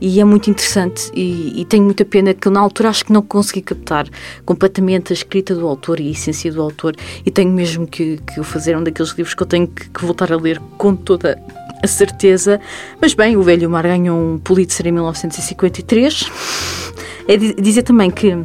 E 0.00 0.20
é 0.20 0.24
muito 0.24 0.48
interessante 0.48 1.10
e, 1.12 1.60
e, 1.60 1.64
tenho 1.64 1.82
muita 1.82 2.04
pena 2.04 2.32
que 2.32 2.48
na 2.48 2.60
altura 2.60 2.88
acho 2.88 3.04
que 3.04 3.12
não 3.12 3.20
consegui 3.20 3.62
captar 3.62 4.06
completamente 4.44 5.12
a 5.12 5.14
escrita 5.14 5.56
do 5.56 5.66
autor 5.66 5.98
e 5.98 6.06
a 6.06 6.10
essência 6.12 6.52
do 6.52 6.62
autor 6.62 6.94
e 7.26 7.30
tenho 7.32 7.50
mesmo 7.50 7.84
que, 7.84 8.16
que 8.18 8.38
o 8.38 8.44
fazer 8.44 8.76
um 8.76 8.84
daqueles 8.84 9.10
livros 9.12 9.34
que 9.34 9.42
eu 9.42 9.46
tenho 9.46 9.66
que, 9.66 9.90
que 9.90 10.04
voltar 10.04 10.32
a 10.32 10.36
ler 10.36 10.60
com 10.76 10.94
toda 10.94 11.36
a 11.82 11.86
certeza. 11.86 12.60
Mas 13.00 13.14
bem, 13.14 13.36
o 13.36 13.42
Velho 13.42 13.68
Mar 13.68 13.82
ganhou 13.82 14.16
um 14.16 14.38
Pulitzer 14.38 14.86
em 14.86 14.92
1953. 14.92 16.30
É 17.26 17.36
dizer 17.36 17.82
também 17.82 18.10
que 18.10 18.36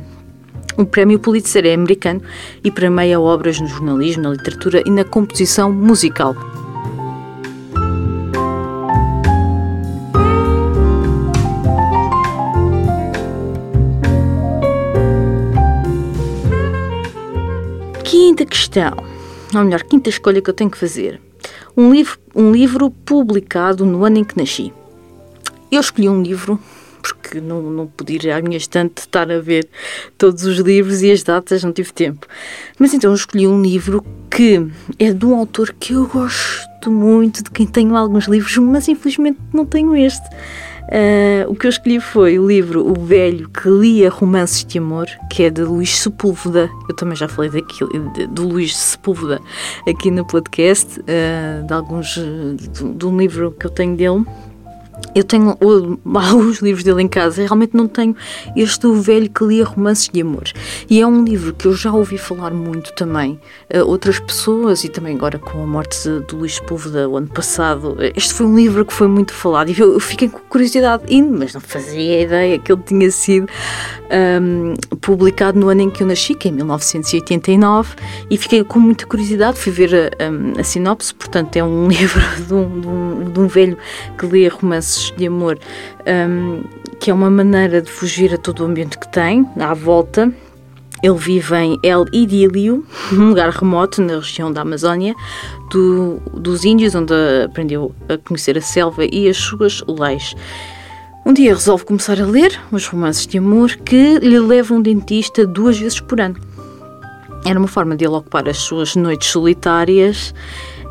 O 0.75 0.85
prémio 0.85 1.19
Pulitzer 1.19 1.65
é 1.65 1.73
americano 1.73 2.21
e 2.63 2.71
premia 2.71 3.19
obras 3.19 3.59
no 3.59 3.67
jornalismo, 3.67 4.23
na 4.23 4.31
literatura 4.31 4.81
e 4.85 4.89
na 4.89 5.03
composição 5.03 5.71
musical. 5.71 6.35
Quinta 18.03 18.45
questão, 18.45 18.97
ou 19.53 19.63
melhor, 19.63 19.83
quinta 19.83 20.09
escolha 20.09 20.41
que 20.41 20.49
eu 20.49 20.53
tenho 20.55 20.71
que 20.71 20.77
fazer. 20.77 21.21
Um 21.77 21.93
livro, 21.93 22.17
um 22.35 22.51
livro 22.51 22.89
publicado 22.89 23.85
no 23.85 24.03
ano 24.03 24.17
em 24.17 24.23
que 24.23 24.37
nasci. 24.37 24.73
Eu 25.71 25.81
escolhi 25.81 26.09
um 26.09 26.21
livro 26.21 26.59
porque 27.03 27.41
não, 27.41 27.62
não 27.62 27.86
podia 27.86 28.38
à 28.38 28.41
minha 28.41 28.55
estante 28.55 29.00
estar 29.00 29.29
a 29.29 29.39
ver 29.39 29.67
todos 30.17 30.45
os 30.45 30.57
livros 30.57 31.01
e 31.01 31.12
as 31.12 31.22
datas, 31.22 31.62
não 31.62 31.74
tive 31.74 31.91
tempo. 31.91 32.25
Mas 32.79 32.93
então 32.93 33.13
escolhi 33.13 33.45
um 33.45 33.62
livro 33.62 34.03
que 34.31 34.65
é 34.98 35.12
de 35.12 35.25
um 35.25 35.36
autor 35.36 35.75
que 35.77 35.93
eu 35.93 36.07
gosto 36.07 36.89
muito, 36.89 37.43
de 37.43 37.51
quem 37.51 37.67
tenho 37.67 37.95
alguns 37.95 38.25
livros, 38.25 38.57
mas 38.57 38.88
infelizmente 38.88 39.38
não 39.53 39.65
tenho 39.65 39.93
este. 39.95 40.25
Uh, 40.83 41.50
o 41.50 41.55
que 41.55 41.65
eu 41.65 41.69
escolhi 41.69 42.00
foi 42.00 42.38
o 42.38 42.48
livro 42.48 42.86
O 42.86 42.93
Velho 42.93 43.50
que 43.50 43.69
Lia 43.69 44.10
Romances 44.10 44.65
de 44.65 44.77
Amor, 44.77 45.07
que 45.29 45.43
é 45.43 45.50
de 45.50 45.62
Luís 45.62 45.98
Sepúlveda. 45.98 46.69
Eu 46.89 46.95
também 46.95 47.15
já 47.15 47.27
falei 47.27 47.50
daquilo, 47.50 47.89
do 48.29 48.48
Luís 48.48 48.75
Sepúlveda 48.75 49.41
aqui 49.88 50.12
no 50.12 50.25
podcast, 50.25 51.00
uh, 51.00 51.65
de 51.65 51.74
alguns, 51.74 52.15
de 52.15 53.05
um 53.05 53.17
livro 53.17 53.51
que 53.51 53.65
eu 53.65 53.72
tenho 53.72 53.95
dele 53.95 54.25
eu 55.15 55.24
tenho 55.24 55.57
alguns 55.60 56.60
livros 56.62 56.83
dele 56.83 57.03
em 57.03 57.07
casa 57.07 57.41
e 57.41 57.45
realmente 57.45 57.75
não 57.75 57.88
tenho 57.88 58.15
este 58.55 58.88
O 58.88 58.95
Velho 58.95 59.29
que 59.29 59.43
lia 59.43 59.65
romances 59.65 60.10
de 60.10 60.22
amor. 60.22 60.43
E 60.89 61.01
é 61.01 61.07
um 61.07 61.24
livro 61.24 61.53
que 61.53 61.65
eu 61.65 61.74
já 61.74 61.91
ouvi 61.91 62.17
falar 62.17 62.51
muito 62.51 62.93
também 62.93 63.39
a 63.74 63.83
outras 63.83 64.19
pessoas 64.19 64.83
e 64.83 64.89
também 64.89 65.15
agora 65.15 65.39
com 65.39 65.62
a 65.62 65.65
morte 65.65 66.07
do 66.27 66.38
Luís 66.38 66.60
Púlveda 66.60 67.07
o 67.10 67.17
ano 67.17 67.27
passado. 67.27 67.98
Este 68.15 68.33
foi 68.33 68.45
um 68.45 68.55
livro 68.55 68.86
que 68.86 68.93
foi 68.93 69.07
muito 69.07 69.33
falado 69.33 69.69
e 69.69 69.79
eu, 69.79 69.93
eu 69.93 70.00
fiquei 70.00 70.29
com 70.29 70.39
curiosidade, 70.50 71.03
mas 71.22 71.53
não 71.53 71.62
fazia 71.62 72.22
ideia 72.22 72.60
que 72.60 72.72
ele 72.72 72.81
tinha 72.83 73.12
sido 73.12 73.48
um, 74.41 74.74
publicado 74.98 75.60
no 75.60 75.69
ano 75.69 75.81
em 75.81 75.89
que 75.89 76.03
eu 76.03 76.07
nasci, 76.07 76.36
que 76.36 76.48
é 76.48 76.51
em 76.51 76.55
1989, 76.55 77.95
e 78.29 78.38
fiquei 78.38 78.63
com 78.63 78.79
muita 78.79 79.05
curiosidade, 79.05 79.57
fui 79.57 79.72
ver 79.72 79.93
a, 79.95 80.57
a, 80.57 80.62
a 80.62 80.63
sinopse, 80.63 81.13
portanto 81.13 81.55
é 81.57 81.63
um 81.63 81.88
livro 81.89 82.22
de 82.45 82.53
um, 82.53 82.79
de 82.79 82.88
um, 82.88 83.31
de 83.31 83.39
um 83.39 83.48
velho 83.48 83.77
que 84.17 84.25
lê 84.25 84.48
romances 84.48 84.92
de 85.15 85.27
amor, 85.27 85.59
um, 86.07 86.63
que 87.00 87.12
é 87.12 87.13
uma 87.13 87.29
maneira 87.29 87.81
de 87.81 87.91
fugir 87.91 88.33
a 88.33 88.38
todo 88.38 88.62
o 88.62 88.65
ambiente 88.65 88.97
que 88.97 89.07
tem, 89.12 89.47
à 89.59 89.73
volta. 89.73 90.31
Ele 91.01 91.17
vive 91.17 91.55
em 91.55 91.79
El 91.83 92.05
Idílio, 92.13 92.85
um 93.12 93.29
lugar 93.29 93.50
remoto 93.50 94.01
na 94.01 94.15
região 94.15 94.51
da 94.51 94.62
Amazónia, 94.62 95.13
do, 95.69 96.21
dos 96.33 96.63
índios, 96.63 96.95
onde 96.95 97.13
aprendeu 97.45 97.93
a 98.07 98.17
conhecer 98.17 98.57
a 98.57 98.62
selva 98.62 99.03
e 99.05 99.27
as 99.27 99.38
suas 99.38 99.83
leis. 99.88 100.33
Um 101.25 101.33
dia 101.33 101.53
resolve 101.53 101.85
começar 101.85 102.19
a 102.19 102.25
ler 102.25 102.59
os 102.71 102.85
romances 102.88 103.25
de 103.25 103.38
amor 103.38 103.75
que 103.77 104.19
lhe 104.19 104.39
levam 104.39 104.77
um 104.77 104.81
dentista 104.81 105.47
duas 105.47 105.77
vezes 105.77 106.00
por 106.00 106.19
ano. 106.19 106.35
Era 107.45 107.59
uma 107.59 107.67
forma 107.67 107.95
de 107.95 108.05
ele 108.05 108.13
ocupar 108.13 108.47
as 108.47 108.57
suas 108.57 108.95
noites 108.95 109.29
solitárias 109.29 110.33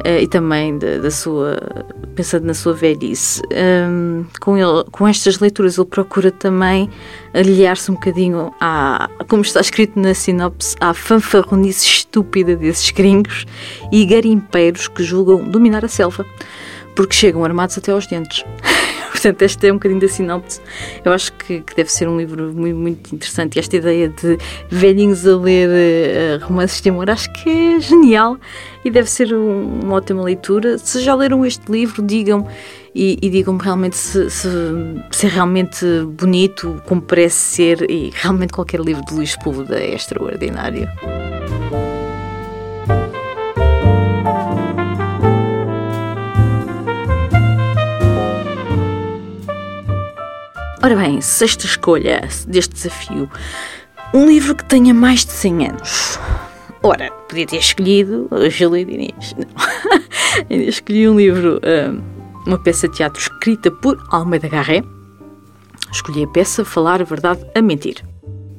e 0.04 0.26
também 0.26 0.78
da, 0.78 0.98
da, 0.98 1.10
sua 1.10 1.56
pensando 2.14 2.46
na 2.46 2.54
sua 2.54 2.72
velhice. 2.72 3.40
Um, 3.52 4.24
com, 4.40 4.56
ele, 4.56 4.84
com 4.90 5.06
estas 5.06 5.38
leituras 5.38 5.78
ele 5.78 5.86
procura 5.86 6.30
também 6.30 6.90
aliar-se 7.32 7.90
um 7.90 7.94
bocadinho 7.94 8.52
à, 8.60 9.08
como 9.28 9.42
está 9.42 9.60
escrito 9.60 9.98
na 9.98 10.14
sinopse, 10.14 10.76
à 10.80 10.92
fanfarronice 10.92 11.86
estúpida 11.86 12.56
desses 12.56 12.90
gringos 12.90 13.46
e 13.90 14.04
garimpeiros 14.04 14.88
que 14.88 15.02
julgam 15.02 15.42
dominar 15.48 15.84
a 15.84 15.88
selva, 15.88 16.26
porque 16.94 17.14
chegam 17.14 17.44
armados 17.44 17.78
até 17.78 17.92
aos 17.92 18.06
dentes. 18.06 18.44
Portanto, 19.22 19.42
este 19.42 19.68
é 19.68 19.70
um 19.70 19.76
bocadinho 19.76 20.00
da 20.00 20.08
sinopse. 20.08 20.60
Eu 21.04 21.12
acho 21.12 21.32
que, 21.34 21.60
que, 21.60 21.76
deve 21.76 21.92
ser 21.92 22.08
um 22.08 22.16
livro 22.16 22.52
muito, 22.52 22.76
muito 22.76 23.14
interessante. 23.14 23.54
E 23.54 23.60
esta 23.60 23.76
ideia 23.76 24.08
de 24.08 24.36
velhinhos 24.68 25.24
a 25.24 25.36
ler 25.36 25.68
uh, 25.68 26.44
romances 26.44 26.80
de 26.80 26.90
amor, 26.90 27.08
acho 27.08 27.32
que 27.32 27.48
é 27.48 27.80
genial 27.80 28.36
e 28.84 28.90
deve 28.90 29.08
ser 29.08 29.32
um, 29.32 29.80
uma 29.80 29.94
ótima 29.94 30.24
leitura. 30.24 30.76
Se 30.76 31.00
já 31.00 31.14
leram 31.14 31.46
este 31.46 31.70
livro, 31.70 32.02
digam 32.02 32.48
e, 32.92 33.16
e 33.22 33.30
digam-me 33.30 33.62
realmente 33.62 33.96
se, 33.96 34.28
se, 34.28 34.48
se, 35.12 35.26
é 35.26 35.28
realmente 35.28 35.86
bonito, 36.18 36.82
como 36.88 37.00
parece 37.00 37.36
ser, 37.36 37.88
e 37.88 38.10
realmente 38.12 38.52
qualquer 38.52 38.80
livro 38.80 39.04
de 39.04 39.14
Luís 39.14 39.36
Púlveda 39.36 39.78
é 39.78 39.94
extraordinário. 39.94 40.88
Ora 50.92 51.06
bem, 51.06 51.22
sexta 51.22 51.64
escolha 51.64 52.20
deste 52.46 52.74
desafio. 52.74 53.26
Um 54.12 54.26
livro 54.26 54.54
que 54.54 54.62
tenha 54.62 54.92
mais 54.92 55.24
de 55.24 55.32
100 55.32 55.68
anos. 55.68 56.18
Ora, 56.82 57.10
podia 57.30 57.46
ter 57.46 57.56
escolhido 57.56 58.28
Júlia 58.50 58.84
Diniz. 58.84 59.34
Não. 59.34 60.50
Escolhi 60.68 61.08
um 61.08 61.16
livro, 61.16 61.58
hum, 61.64 62.02
uma 62.46 62.58
peça 62.58 62.86
de 62.88 62.96
teatro 62.96 63.18
escrita 63.18 63.70
por 63.70 64.06
Almeida 64.10 64.48
Garré. 64.48 64.84
Escolhi 65.90 66.24
a 66.24 66.28
peça 66.28 66.62
Falar 66.62 67.00
a 67.00 67.04
Verdade 67.04 67.40
a 67.54 67.62
Mentir. 67.62 68.04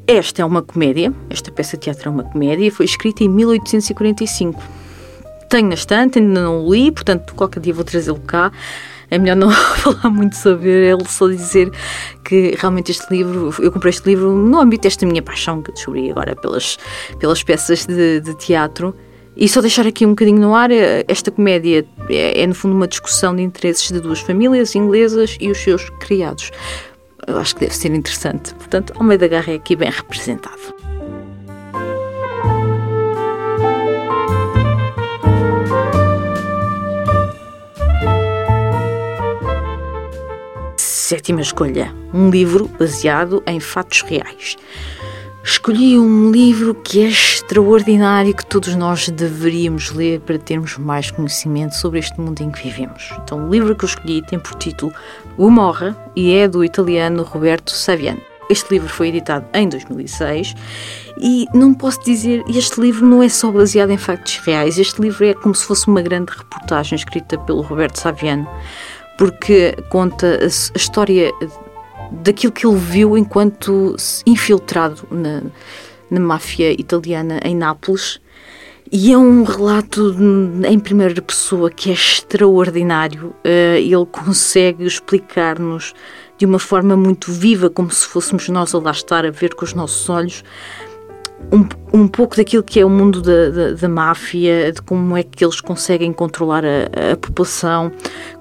Esta 0.08 0.42
é 0.42 0.46
uma 0.46 0.64
comédia, 0.64 1.14
esta 1.30 1.52
peça 1.52 1.78
de 1.78 1.84
teatro 1.84 2.10
é 2.10 2.12
uma 2.12 2.24
comédia, 2.24 2.72
foi 2.72 2.88
escrita 2.88 3.24
em 3.24 3.30
1845. 3.30 4.60
Tenho 5.52 5.68
na 5.68 5.76
estante, 5.76 6.18
ainda 6.18 6.42
não 6.42 6.66
o 6.66 6.74
li, 6.74 6.92
portanto, 6.92 7.36
qualquer 7.36 7.60
dia 7.60 7.76
vou 7.76 7.84
trazê-lo 7.84 8.20
cá 8.22 8.52
é 9.14 9.18
melhor 9.20 9.36
não 9.36 9.52
falar 9.78 10.10
muito 10.10 10.36
sobre 10.36 10.70
ele, 10.70 11.06
só 11.06 11.28
dizer 11.28 11.72
que 12.24 12.56
realmente 12.58 12.92
este 12.92 13.06
livro, 13.14 13.54
eu 13.60 13.72
comprei 13.72 13.92
este 13.92 14.08
livro 14.08 14.32
no 14.32 14.60
âmbito 14.60 14.84
desta 14.84 15.06
minha 15.06 15.22
paixão 15.22 15.62
que 15.62 15.72
descobri 15.72 16.10
agora 16.10 16.36
pelas, 16.36 16.78
pelas 17.20 17.44
peças 17.44 17.86
de, 17.86 18.20
de 18.20 18.36
teatro. 18.36 18.96
E 19.36 19.48
só 19.48 19.62
deixar 19.62 19.88
aqui 19.88 20.06
um 20.06 20.10
bocadinho 20.10 20.40
no 20.40 20.54
ar, 20.54 20.70
esta 21.08 21.32
comédia 21.32 21.86
é, 22.10 22.42
é, 22.42 22.48
no 22.48 22.54
fundo 22.54 22.76
uma 22.76 22.88
discussão 22.88 23.36
de 23.36 23.42
interesses 23.42 23.92
de 23.92 24.00
duas 24.00 24.20
famílias 24.20 24.76
inglesas 24.76 25.38
e 25.40 25.50
os 25.50 25.58
seus 25.58 25.90
criados. 25.90 26.52
Eu 27.26 27.38
acho 27.38 27.56
que 27.56 27.62
deve 27.62 27.76
ser 27.76 27.94
interessante. 27.94 28.54
Portanto, 28.56 28.94
Almeida 28.96 29.28
Garra 29.28 29.54
é 29.54 29.56
aqui 29.56 29.76
bem 29.76 29.90
representado. 29.90 30.83
Sétima 41.14 41.42
escolha: 41.42 41.94
um 42.12 42.32
livro 42.32 42.68
baseado 42.80 43.44
em 43.46 43.60
fatos 43.60 44.02
reais. 44.02 44.58
Escolhi 45.44 45.96
um 46.00 46.32
livro 46.32 46.74
que 46.74 47.04
é 47.04 47.08
extraordinário, 47.08 48.34
que 48.34 48.44
todos 48.44 48.74
nós 48.74 49.08
deveríamos 49.10 49.92
ler 49.92 50.22
para 50.22 50.40
termos 50.40 50.76
mais 50.76 51.12
conhecimento 51.12 51.76
sobre 51.76 52.00
este 52.00 52.20
mundo 52.20 52.42
em 52.42 52.50
que 52.50 52.64
vivemos. 52.64 53.12
Então, 53.22 53.48
o 53.48 53.52
livro 53.52 53.76
que 53.76 53.86
eu 53.86 53.90
escolhi 53.90 54.24
tem 54.24 54.40
por 54.40 54.56
título 54.56 54.92
O 55.38 55.52
Morra 55.52 55.96
e 56.16 56.34
é 56.34 56.48
do 56.48 56.66
italiano 56.66 57.22
Roberto 57.22 57.70
Saviano. 57.70 58.22
Este 58.50 58.72
livro 58.72 58.90
foi 58.90 59.10
editado 59.10 59.46
em 59.54 59.70
2006 59.70 60.56
e 61.20 61.46
não 61.54 61.76
posso 61.76 62.04
dizer, 62.04 62.44
este 62.50 62.82
livro 62.82 63.06
não 63.06 63.22
é 63.22 63.30
só 63.30 63.52
baseado 63.52 63.92
em 63.92 63.98
factos 63.98 64.38
reais, 64.40 64.80
este 64.80 65.00
livro 65.00 65.24
é 65.26 65.36
como 65.36 65.54
se 65.54 65.66
fosse 65.66 65.88
uma 65.88 66.02
grande 66.02 66.32
reportagem 66.36 66.96
escrita 66.96 67.38
pelo 67.38 67.62
Roberto 67.62 68.00
Saviano 68.00 68.48
porque 69.18 69.76
conta 69.90 70.40
a, 70.44 70.48
história 70.78 71.32
daquilo 72.12 72.52
que 72.52 72.66
ele 72.66 72.78
viu 72.78 73.18
enquanto 73.18 73.96
infiltrado 74.26 75.08
na, 75.12 75.42
na 76.10 76.20
máfia 76.20 76.72
italiana 76.72 77.40
em 77.44 77.56
Nápoles. 77.56 78.20
E 78.92 79.12
é 79.12 79.18
um 79.18 79.44
relato 79.44 80.16
em 80.68 80.80
primeira 80.80 81.20
pessoa 81.20 81.72
que 81.72 81.90
é 81.90 81.94
extraordinário. 81.94 83.34
Uh, 83.44 83.78
ele 83.78 84.06
consegue 84.06 84.86
explicar-nos 84.86 85.96
de 86.38 86.46
uma 86.46 86.60
forma 86.60 86.96
muito 86.96 87.32
viva, 87.32 87.70
como 87.70 87.90
se 87.90 88.06
fôssemos 88.06 88.48
nós 88.50 88.76
a 88.76 88.80
lá 88.80 88.92
estar 88.92 89.26
a 89.26 89.32
ver 89.32 89.56
com 89.56 89.66
os 89.66 89.74
nossos 89.74 90.08
olhos, 90.10 90.44
um, 91.52 91.68
um 92.02 92.08
pouco 92.08 92.36
daquilo 92.36 92.64
que 92.64 92.80
é 92.80 92.86
o 92.86 92.90
mundo 92.90 93.22
da, 93.22 93.50
da, 93.50 93.72
da, 93.74 93.90
máfia, 93.90 94.72
de 94.72 94.82
como 94.82 95.16
é 95.18 95.24
que 95.24 95.44
eles 95.44 95.62
conseguem 95.62 96.12
controlar 96.12 96.64
a, 96.66 97.14
a, 97.14 97.18
população, 97.18 97.92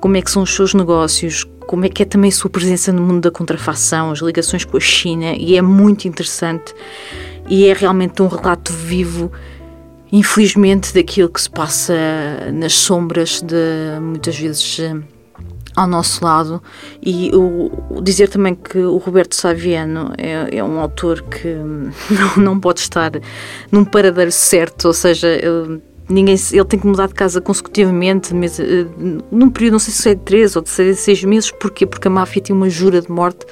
como 0.01 0.17
é 0.17 0.23
que 0.23 0.31
são 0.31 0.43
os 0.43 0.55
seus 0.55 0.75
negócios, 0.75 1.45
como 1.67 1.85
é 1.85 1.89
que 1.89 2.03
é 2.03 2.07
também 2.07 2.29
a 2.29 2.33
sua 2.33 2.51
presença 2.51 2.93
no 2.93 3.03
mundo 3.03 3.21
da 3.21 3.31
contrafação, 3.31 4.11
as 4.11 4.21
ligações 4.21 4.65
com 4.65 4.77
a 4.77 4.81
China, 4.81 5.35
e 5.37 5.57
é 5.57 5.63
muito 5.63 6.07
interessante 6.07 6.75
e 7.49 7.67
é 7.67 7.73
realmente 7.73 8.23
um 8.23 8.29
relato 8.29 8.73
vivo, 8.73 9.31
infelizmente, 10.11 10.95
daquilo 10.95 11.29
que 11.29 11.41
se 11.41 11.51
passa 11.51 11.95
nas 12.53 12.73
sombras 12.73 13.43
de 13.43 14.01
muitas 14.01 14.39
vezes 14.39 14.81
ao 15.75 15.87
nosso 15.87 16.25
lado 16.25 16.63
e 17.03 17.31
o, 17.35 18.01
dizer 18.03 18.29
também 18.29 18.55
que 18.55 18.79
o 18.79 18.97
Roberto 18.99 19.35
Saviano 19.35 20.13
é, 20.19 20.59
é 20.59 20.65
um 20.65 20.79
autor 20.79 21.23
que 21.23 21.49
não, 22.37 22.45
não 22.45 22.61
pode 22.61 22.81
estar 22.81 23.13
num 23.71 23.85
paradeiro 23.85 24.33
certo, 24.33 24.87
ou 24.87 24.93
seja, 24.93 25.29
ele, 25.29 25.81
ninguém 26.09 26.37
ele 26.53 26.65
tem 26.65 26.79
que 26.79 26.87
mudar 26.87 27.09
de 27.09 27.15
casa 27.15 27.41
consecutivamente 27.41 28.35
mas, 28.35 28.59
uh, 28.59 28.63
num 29.31 29.51
período, 29.51 29.73
não 29.73 29.79
sei 29.79 29.95
se 29.95 30.11
é 30.11 30.15
de 30.15 30.21
três 30.23 30.57
ou 30.57 30.63
de 30.63 30.69
seis, 30.69 30.99
seis 30.99 31.25
meses, 31.25 31.51
porquê? 31.51 31.87
Porque 31.87 32.09
a 32.09 32.11
máfia 32.11 32.43
tinha 32.43 32.57
uma 32.57 32.69
jura 32.69 33.01
de 33.01 33.11
morte 33.11 33.47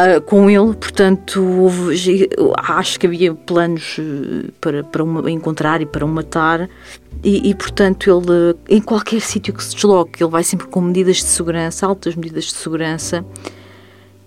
uh, 0.00 0.20
com 0.22 0.48
ele, 0.48 0.74
portanto 0.74 1.42
houve, 1.42 2.28
acho 2.58 2.98
que 2.98 3.06
havia 3.06 3.34
planos 3.34 3.98
uh, 3.98 4.50
para, 4.60 4.82
para 4.82 5.04
uma, 5.04 5.30
encontrar 5.30 5.80
e 5.82 5.86
para 5.86 6.04
o 6.04 6.08
matar 6.08 6.68
e, 7.22 7.50
e, 7.50 7.54
portanto, 7.54 8.08
ele, 8.10 8.56
em 8.68 8.80
qualquer 8.80 9.20
sítio 9.20 9.52
que 9.52 9.62
se 9.62 9.74
desloque, 9.74 10.22
ele 10.22 10.30
vai 10.30 10.42
sempre 10.42 10.66
com 10.68 10.80
medidas 10.80 11.18
de 11.18 11.24
segurança, 11.24 11.86
altas 11.86 12.14
medidas 12.14 12.44
de 12.44 12.54
segurança. 12.54 13.24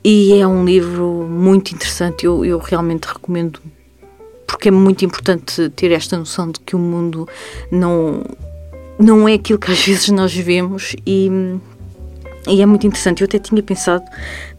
E 0.04 0.34
é 0.34 0.46
um 0.46 0.64
livro 0.64 1.28
muito 1.28 1.74
interessante. 1.74 2.26
Eu, 2.26 2.46
eu 2.46 2.60
realmente 2.60 3.06
recomendo, 3.06 3.60
porque 4.46 4.68
é 4.68 4.72
muito 4.72 5.04
importante 5.04 5.70
ter 5.72 5.92
esta 5.92 6.18
noção 6.18 6.52
de 6.52 6.60
que 6.60 6.76
o 6.76 6.80
mundo 6.80 7.28
não, 7.72 8.22
não 9.00 9.28
é 9.28 9.34
aquilo 9.34 9.58
que 9.58 9.72
às 9.72 9.84
vezes 9.84 10.10
nós 10.10 10.36
vemos. 10.36 10.96
E 11.06 11.32
e 12.48 12.62
é 12.62 12.66
muito 12.66 12.86
interessante. 12.86 13.22
Eu 13.22 13.26
até 13.26 13.40
tinha 13.40 13.64
pensado 13.64 14.04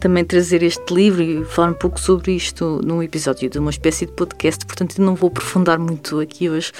também 0.00 0.24
trazer 0.24 0.62
este 0.62 0.92
livro 0.92 1.22
e 1.22 1.44
falar 1.44 1.70
um 1.70 1.74
pouco 1.74 2.00
sobre 2.00 2.32
isto 2.32 2.80
num 2.84 3.02
episódio 3.02 3.50
de 3.50 3.58
uma 3.58 3.70
espécie 3.70 4.06
de 4.06 4.12
podcast, 4.12 4.64
portanto 4.64 4.98
não 4.98 5.14
vou 5.14 5.28
aprofundar 5.28 5.78
muito 5.78 6.18
aqui 6.20 6.48
hoje. 6.48 6.72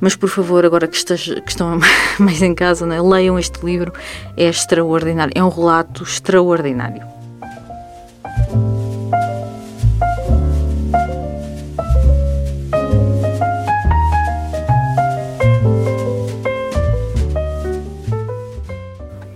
Mas 0.00 0.14
por 0.14 0.28
favor, 0.28 0.64
agora 0.64 0.86
que, 0.86 0.96
esteja, 0.96 1.40
que 1.40 1.50
estão 1.50 1.78
mais 2.18 2.42
em 2.42 2.54
casa, 2.54 2.86
né, 2.86 3.00
leiam 3.00 3.38
este 3.38 3.64
livro. 3.64 3.92
É 4.36 4.48
extraordinário. 4.48 5.32
É 5.34 5.42
um 5.42 5.48
relato 5.48 6.04
extraordinário. 6.04 7.02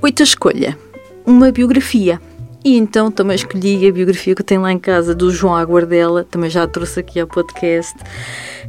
Oita 0.02 0.22
escolha 0.22 0.78
uma 1.26 1.50
biografia. 1.50 2.20
E 2.62 2.76
então 2.76 3.10
também 3.10 3.34
escolhi 3.34 3.88
a 3.88 3.92
biografia 3.92 4.34
que 4.34 4.42
tenho 4.42 4.60
lá 4.62 4.70
em 4.70 4.78
casa 4.78 5.14
do 5.14 5.30
João 5.30 5.54
Aguardela, 5.54 6.24
também 6.24 6.50
já 6.50 6.66
trouxe 6.66 7.00
aqui 7.00 7.18
ao 7.18 7.26
podcast. 7.26 7.94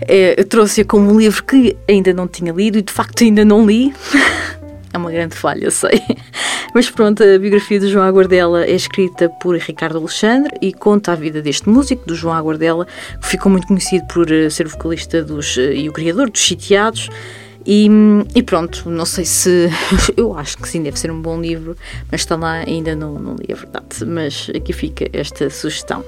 É, 0.08 0.40
eu 0.40 0.46
trouxe-a 0.46 0.86
como 0.86 1.12
um 1.12 1.20
livro 1.20 1.44
que 1.44 1.76
ainda 1.90 2.14
não 2.14 2.28
tinha 2.28 2.54
lido 2.54 2.78
e 2.78 2.82
de 2.82 2.92
facto 2.92 3.24
ainda 3.24 3.44
não 3.44 3.66
li. 3.66 3.94
é 4.94 4.98
uma 4.98 5.12
grande 5.12 5.36
falha, 5.36 5.70
sei. 5.72 6.02
Mas 6.74 6.90
pronto, 6.90 7.22
a 7.22 7.38
biografia 7.38 7.80
do 7.80 7.90
João 7.90 8.06
Aguardela 8.06 8.66
é 8.66 8.72
escrita 8.72 9.30
por 9.42 9.58
Ricardo 9.58 9.98
Alexandre 9.98 10.52
e 10.62 10.72
conta 10.72 11.12
a 11.12 11.16
vida 11.16 11.42
deste 11.42 11.68
músico, 11.68 12.06
do 12.08 12.16
João 12.16 12.34
Aguardela, 12.34 12.88
que 13.22 13.28
ficou 13.28 13.52
muito 13.52 13.68
conhecido 13.68 14.06
por 14.08 14.32
eh, 14.32 14.50
ser 14.50 14.68
vocalista 14.68 15.22
dos, 15.22 15.58
eh, 15.58 15.74
e 15.76 15.90
o 15.90 15.94
criador 15.94 16.30
dos 16.30 16.42
Sitiados. 16.42 17.10
E, 17.66 17.88
e, 18.34 18.42
pronto, 18.42 18.90
não 18.90 19.06
sei 19.06 19.26
se. 19.26 19.70
Eu 20.18 20.38
acho 20.38 20.58
que 20.58 20.68
sim, 20.68 20.82
deve 20.82 21.00
ser 21.00 21.12
um 21.12 21.22
bom 21.22 21.40
livro, 21.40 21.78
mas 22.12 22.22
está 22.22 22.36
lá, 22.36 22.54
ainda 22.54 22.96
não, 22.96 23.20
não 23.20 23.36
li 23.36 23.52
a 23.52 23.56
verdade. 23.56 24.06
Mas 24.06 24.50
aqui 24.56 24.74
fica 24.74 25.08
esta 25.14 25.50
sugestão. 25.50 26.04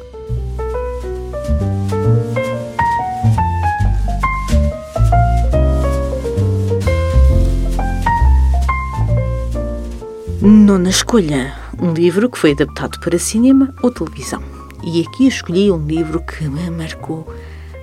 Nona 10.42 10.90
escolha: 10.90 11.54
um 11.80 11.94
livro 11.94 12.30
que 12.30 12.38
foi 12.38 12.52
adaptado 12.52 13.00
para 13.00 13.18
cinema 13.20 13.74
ou 13.82 13.92
televisão. 13.92 14.42
E 14.84 15.02
aqui 15.02 15.28
escolhi 15.28 15.72
um 15.72 15.86
livro 15.86 16.20
que 16.22 16.44
me 16.46 16.70
marcou 16.70 17.32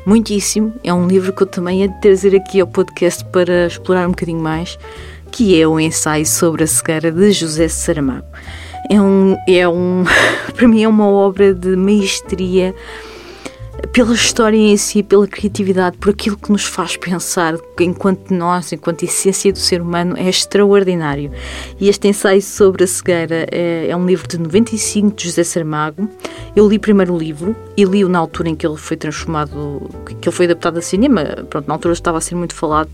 muitíssimo. 0.07 0.73
É 0.83 0.93
um 0.93 1.07
livro 1.07 1.33
que 1.33 1.43
eu 1.43 1.47
também 1.47 1.83
ia 1.83 1.89
trazer 2.01 2.35
aqui 2.37 2.61
ao 2.61 2.67
podcast 2.67 3.25
para 3.27 3.67
explorar 3.67 4.07
um 4.07 4.11
bocadinho 4.11 4.41
mais, 4.41 4.79
que 5.31 5.61
é 5.61 5.67
o 5.67 5.79
ensaio 5.79 6.27
sobre 6.27 6.65
a 6.65 6.67
cegueira 6.67 7.11
de 7.11 7.33
José 7.33 7.69
Saramago. 7.69 8.27
É 8.91 9.01
um, 9.01 9.37
é 9.47 9.69
um, 9.69 10.05
para 10.55 10.67
mim 10.67 10.83
é 10.83 10.89
uma 10.89 11.07
obra 11.07 11.55
de 11.55 11.77
maestria 11.77 12.75
pela 13.93 14.15
história 14.15 14.57
em 14.57 14.77
si, 14.77 15.03
pela 15.03 15.27
criatividade, 15.27 15.97
por 15.99 16.11
aquilo 16.11 16.37
que 16.37 16.53
nos 16.53 16.65
faz 16.65 16.97
pensar 16.97 17.57
enquanto 17.79 18.33
nós, 18.33 18.73
enquanto 18.73 19.05
essência 19.05 19.53
do 19.53 19.59
ser 19.59 19.81
humano, 19.81 20.17
é 20.17 20.29
extraordinário. 20.29 21.31
E 21.81 21.89
este 21.89 22.09
ensaio 22.09 22.43
sobre 22.43 22.85
a 22.85 22.87
cegueira 22.87 23.47
é, 23.51 23.89
é 23.89 23.97
um 23.97 24.07
livro 24.07 24.29
de 24.29 24.39
95 24.39 25.17
de 25.17 25.25
José 25.25 25.45
Saramago. 25.45 26.09
Eu 26.55 26.69
li 26.69 26.79
primeiro 26.79 27.15
o 27.15 27.19
livro 27.19 27.57
e 27.77 27.85
li-o 27.85 28.09
na 28.09 28.19
altura 28.19 28.49
em 28.49 28.55
que 28.55 28.67
ele 28.67 28.77
foi 28.77 28.97
transformado, 28.97 29.83
que 30.05 30.29
ele 30.29 30.37
foi 30.37 30.47
adaptado 30.47 30.79
a 30.79 30.83
cinema. 30.83 31.25
Pronto, 31.49 31.67
na 31.67 31.75
altura 31.75 31.95
estava 31.95 32.19
a 32.19 32.21
ser 32.21 32.35
muito 32.35 32.55
falado 32.55 32.91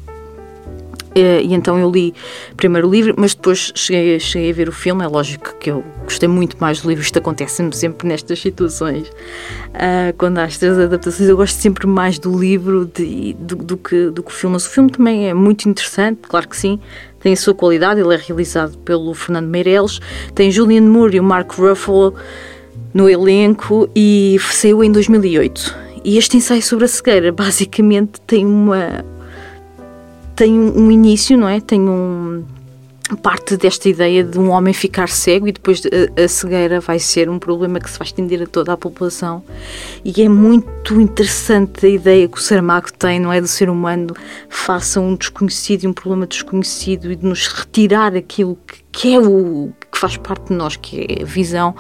e 1.21 1.55
então 1.55 1.79
eu 1.79 1.91
li 1.91 2.15
primeiro 2.57 2.89
o 2.89 2.91
livro, 2.91 3.15
mas 3.17 3.35
depois 3.35 3.73
cheguei, 3.75 4.21
cheguei 4.21 4.51
a 4.51 4.53
ver 4.53 4.69
o 4.69 4.73
filme. 4.73 5.03
É 5.05 5.09
lógico 5.09 5.57
que 5.59 5.71
eu 5.71 5.83
gostei 6.05 6.29
muito 6.29 6.57
mais 6.61 6.81
do 6.81 6.89
livro, 6.89 7.03
isto 7.03 7.19
acontece 7.19 7.63
sempre 7.73 8.07
nestas 8.07 8.39
situações. 8.39 9.09
Uh, 9.09 10.13
quando 10.19 10.39
há 10.39 10.43
estas 10.43 10.79
adaptações, 10.79 11.29
eu 11.29 11.37
gosto 11.37 11.57
sempre 11.57 11.87
mais 11.87 12.19
do 12.19 12.39
livro 12.39 12.91
de, 12.95 13.35
do, 13.35 13.57
do, 13.57 13.77
que, 13.77 14.11
do 14.11 14.23
que 14.23 14.31
o 14.31 14.35
filme. 14.35 14.55
Mas 14.55 14.67
o 14.67 14.71
filme 14.71 14.91
também 14.91 15.29
é 15.29 15.35
muito 15.35 15.69
interessante, 15.69 16.21
claro 16.23 16.49
que 16.49 16.57
sim, 16.57 16.79
tem 17.21 17.33
a 17.33 17.37
sua 17.37 17.55
qualidade. 17.55 18.01
Ele 18.01 18.15
é 18.15 18.19
realizado 18.19 18.77
pelo 18.79 19.15
Fernando 19.15 19.49
Meirelles, 19.49 20.01
tem 20.35 20.51
Julian 20.51 20.83
Moore 20.83 21.17
e 21.17 21.21
o 21.21 21.25
Mark 21.25 21.51
Ruffalo 21.53 22.15
no 22.93 23.09
elenco 23.09 23.89
e 23.95 24.37
saiu 24.53 24.85
em 24.85 24.93
2008. 24.93 25.87
E 26.05 26.19
este 26.19 26.37
ensaio 26.37 26.63
sobre 26.63 26.85
a 26.85 26.89
cegueira 26.89 27.33
basicamente 27.33 28.21
tem 28.21 28.47
uma 28.47 29.05
tem 30.37 30.59
um, 30.59 30.91
início, 30.91 31.37
não 31.37 31.49
é? 31.49 31.61
Tem 31.61 31.81
um 31.81 32.45
parte 33.23 33.57
desta 33.57 33.89
ideia 33.89 34.25
de 34.25 34.37
um 34.37 34.51
homem 34.51 34.75
ficar 34.75 35.09
cego 35.09 35.47
e 35.47 35.53
depois 35.53 35.81
a, 35.87 36.25
a, 36.25 36.27
cegueira 36.27 36.81
vai 36.81 36.99
ser 36.99 37.31
um 37.31 37.39
problema 37.39 37.79
que 37.79 37.89
se 37.89 37.97
vai 37.97 38.07
estender 38.07 38.43
a 38.43 38.47
toda 38.47 38.73
a 38.73 38.77
população. 38.77 39.45
E 40.05 40.23
é 40.23 40.29
muito 40.29 41.01
interessante 41.01 41.87
a 41.87 41.89
ideia 41.89 42.27
que 42.27 42.37
o 42.37 42.41
Saramago 42.41 42.93
tem, 42.93 43.21
não 43.21 43.33
é, 43.33 43.41
do 43.41 43.47
ser 43.47 43.71
humano 43.71 44.13
faça 44.49 45.01
um 45.01 45.15
desconhecido 45.15 45.85
e 45.85 45.87
um 45.87 45.93
problema 45.93 46.27
desconhecido 46.27 47.13
e 47.13 47.17
de 47.17 47.25
nos 47.25 47.47
retirar 47.47 48.17
aquilo 48.17 48.59
que, 48.67 48.83
que 48.91 49.15
é 49.15 49.21
o 49.21 49.73
que 49.93 49.99
faz 49.99 50.17
parte 50.17 50.49
de 50.49 50.55
nós, 50.55 50.75
que 50.75 51.07
é 51.09 51.23
a 51.23 51.25
visão. 51.25 51.77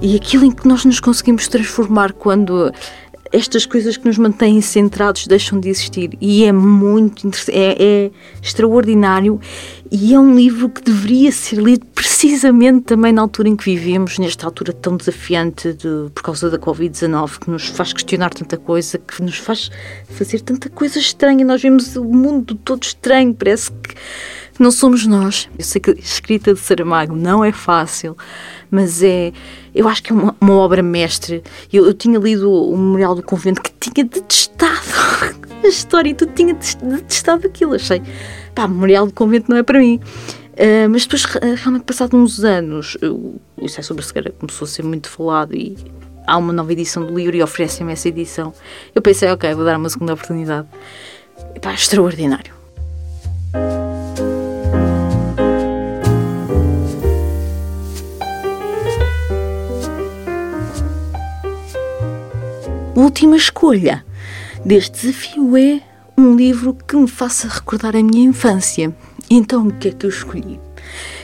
E 0.00 0.16
aquilo 0.16 0.44
em 0.44 0.50
que 0.50 0.66
nós 0.66 0.84
nos 0.84 0.98
conseguimos 0.98 1.46
transformar 1.46 2.12
quando 2.12 2.72
estas 3.32 3.64
coisas 3.64 3.96
que 3.96 4.06
nos 4.06 4.18
mantêm 4.18 4.60
centrados 4.60 5.26
deixam 5.26 5.60
de 5.60 5.68
existir 5.68 6.10
e 6.20 6.44
é 6.44 6.52
muito 6.52 7.28
é, 7.48 7.76
é, 7.78 8.10
extraordinário 8.42 9.40
e 9.90 10.14
é 10.14 10.18
um 10.18 10.34
livro 10.34 10.68
que 10.68 10.82
deveria 10.82 11.30
ser 11.32 11.56
lido 11.56 11.84
precisamente 11.86 12.82
também 12.82 13.12
na 13.12 13.22
altura 13.22 13.48
em 13.48 13.56
que 13.56 13.64
vivemos, 13.64 14.18
nesta 14.18 14.46
altura 14.46 14.72
tão 14.72 14.96
desafiante 14.96 15.72
de, 15.72 16.10
por 16.14 16.22
causa 16.22 16.48
da 16.48 16.58
Covid-19, 16.58 17.38
que 17.40 17.50
nos 17.50 17.66
faz 17.66 17.92
questionar 17.92 18.30
tanta 18.30 18.56
coisa, 18.56 18.98
que 18.98 19.22
nos 19.22 19.38
faz 19.38 19.70
fazer 20.08 20.40
tanta 20.40 20.68
coisa 20.68 20.98
estranha. 20.98 21.44
Nós 21.44 21.60
vemos 21.60 21.96
o 21.96 22.04
mundo 22.04 22.54
todo 22.54 22.82
estranho, 22.84 23.34
parece 23.34 23.72
que 23.72 23.94
não 24.60 24.70
somos 24.70 25.06
nós. 25.06 25.48
Eu 25.58 25.64
sei 25.64 25.80
que 25.80 25.90
a 25.90 25.94
escrita 25.94 26.54
de 26.54 26.60
Saramago 26.60 27.16
não 27.16 27.44
é 27.44 27.50
fácil, 27.50 28.16
mas 28.70 29.02
é, 29.02 29.32
eu 29.74 29.88
acho 29.88 30.02
que 30.02 30.12
é 30.12 30.14
uma, 30.14 30.36
uma 30.40 30.54
obra 30.54 30.82
mestre. 30.82 31.42
Eu, 31.72 31.86
eu, 31.86 31.94
tinha 31.94 32.18
lido 32.18 32.50
o 32.50 32.76
Memorial 32.76 33.14
do 33.14 33.22
Convento 33.22 33.60
que 33.62 33.72
tinha 33.90 34.04
detestado 34.04 34.80
a 35.64 35.66
história 35.66 36.10
e 36.10 36.14
tu 36.14 36.26
tinha 36.26 36.54
detestado 36.54 37.46
aquilo. 37.46 37.74
Achei, 37.74 38.02
pá, 38.54 38.68
Memorial 38.68 39.06
do 39.06 39.12
Convento 39.12 39.50
não 39.50 39.56
é 39.56 39.62
para 39.62 39.78
mim. 39.78 40.00
Uh, 40.52 40.90
mas 40.90 41.04
depois, 41.04 41.24
realmente, 41.56 41.84
passado 41.84 42.16
uns 42.16 42.44
anos, 42.44 42.96
o 43.02 43.40
Ensaio 43.58 43.84
sobre 43.84 44.02
a 44.02 44.06
Cegueira 44.06 44.34
começou 44.38 44.66
a 44.66 44.68
ser 44.68 44.82
muito 44.82 45.08
falado 45.08 45.54
e 45.54 45.76
há 46.26 46.36
uma 46.36 46.52
nova 46.52 46.70
edição 46.72 47.06
do 47.06 47.14
livro 47.14 47.34
e 47.34 47.42
oferecem-me 47.42 47.92
essa 47.92 48.08
edição. 48.08 48.52
Eu 48.94 49.00
pensei, 49.00 49.30
ok, 49.30 49.54
vou 49.54 49.64
dar 49.64 49.78
uma 49.78 49.88
segunda 49.88 50.12
oportunidade. 50.12 50.68
Pá, 51.62 51.72
extraordinário. 51.72 52.59
Última 63.00 63.34
escolha 63.34 64.04
deste 64.64 65.06
desafio 65.06 65.56
é 65.56 65.80
um 66.18 66.36
livro 66.36 66.76
que 66.86 66.94
me 66.94 67.08
faça 67.08 67.48
recordar 67.48 67.96
a 67.96 68.02
minha 68.02 68.28
infância. 68.28 68.94
Então, 69.30 69.68
o 69.68 69.72
que 69.72 69.88
é 69.88 69.90
que 69.92 70.04
eu 70.04 70.10
escolhi? 70.10 70.60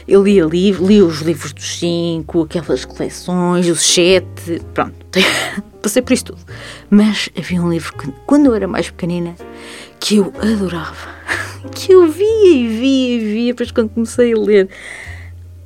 Eu 0.08 0.22
li, 0.22 0.40
li, 0.40 0.72
li 0.72 1.02
os 1.02 1.20
livros 1.20 1.52
dos 1.52 1.78
cinco, 1.78 2.44
aquelas 2.44 2.84
coleções, 2.86 3.68
os 3.68 3.82
sete, 3.82 4.62
pronto, 4.72 4.94
passei 5.82 6.00
por 6.00 6.14
isso 6.14 6.24
tudo. 6.26 6.38
Mas 6.88 7.28
havia 7.36 7.60
um 7.60 7.68
livro 7.68 7.92
que, 7.92 8.10
quando 8.24 8.46
eu 8.46 8.54
era 8.54 8.66
mais 8.66 8.88
pequenina, 8.88 9.34
que 10.00 10.16
eu 10.16 10.32
adorava, 10.40 11.08
que 11.74 11.92
eu 11.92 12.10
via 12.10 12.54
e 12.54 12.68
via 12.68 13.16
e 13.16 13.18
via, 13.18 13.52
depois 13.52 13.70
quando 13.70 13.90
comecei 13.90 14.32
a 14.32 14.38
ler, 14.38 14.70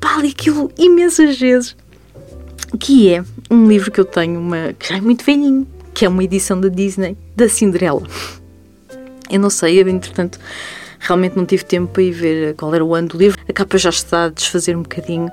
pá, 0.01 0.17
li 0.17 0.31
aquilo 0.31 0.73
imensas 0.77 1.39
vezes. 1.39 1.77
Que 2.79 3.13
é 3.13 3.25
um 3.51 3.69
livro 3.69 3.91
que 3.91 4.01
eu 4.01 4.05
tenho, 4.05 4.41
uma, 4.41 4.73
que 4.73 4.89
já 4.89 4.97
é 4.97 5.01
muito 5.01 5.25
velhinho, 5.25 5.67
que 5.95 6.05
é 6.05 6.09
uma 6.09 6.23
edição 6.25 6.61
da 6.61 6.69
Disney, 6.69 7.17
da 7.37 7.49
Cinderela. 7.49 8.03
Eu 9.31 9.39
não 9.39 9.51
sei, 9.51 9.81
eu, 9.81 9.89
entretanto, 9.89 10.39
realmente 10.99 11.37
não 11.37 11.47
tive 11.47 11.65
tempo 11.65 11.93
para 11.93 12.03
ir 12.03 12.13
ver 12.13 12.55
qual 12.55 12.75
era 12.75 12.85
o 12.85 12.95
ano 12.95 13.09
do 13.09 13.19
livro. 13.19 13.41
A 13.49 13.53
capa 13.53 13.79
já 13.79 13.91
está 13.91 14.25
a 14.25 14.29
desfazer 14.29 14.77
um 14.77 14.83
bocadinho, 14.83 15.31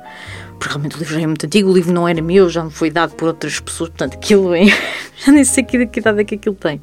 porque 0.59 0.73
realmente 0.73 0.95
o 0.95 0.99
livro 0.99 1.13
já 1.13 1.21
é 1.21 1.27
muito 1.27 1.45
antigo, 1.45 1.69
o 1.69 1.73
livro 1.73 1.93
não 1.93 2.07
era 2.07 2.21
meu, 2.21 2.49
já 2.49 2.63
me 2.63 2.71
foi 2.71 2.89
dado 2.89 3.15
por 3.15 3.27
outras 3.27 3.59
pessoas, 3.59 3.89
portanto, 3.89 4.15
aquilo 4.15 4.53
é. 4.53 4.65
já 5.25 5.31
nem 5.31 5.43
sei 5.43 5.63
que, 5.63 5.85
que 5.87 5.99
idade 5.99 6.21
é 6.21 6.23
que 6.23 6.35
aquilo 6.35 6.55
tem. 6.55 6.81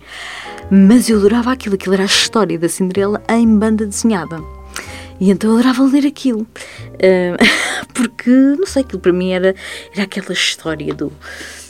Mas 0.71 1.09
eu 1.09 1.19
adorava 1.19 1.53
aquilo, 1.53 1.75
aquilo 1.75 1.95
era 1.95 2.03
a 2.03 2.07
história 2.07 2.59
da 2.59 2.69
Cinderela 2.69 3.23
em 3.29 3.47
banda 3.59 3.87
desenhada. 3.87 4.54
E 5.21 5.31
então 5.31 5.51
eu 5.51 5.59
adorava 5.59 5.85
ler 5.85 6.07
aquilo. 6.07 6.47
Porque, 7.95 8.31
não 8.31 8.67
sei, 8.67 8.83
aquilo 8.83 9.01
para 9.01 9.13
mim 9.13 9.31
era, 9.31 9.55
era 9.95 10.03
aquela 10.03 10.33
história 10.33 10.93
do, 10.93 11.13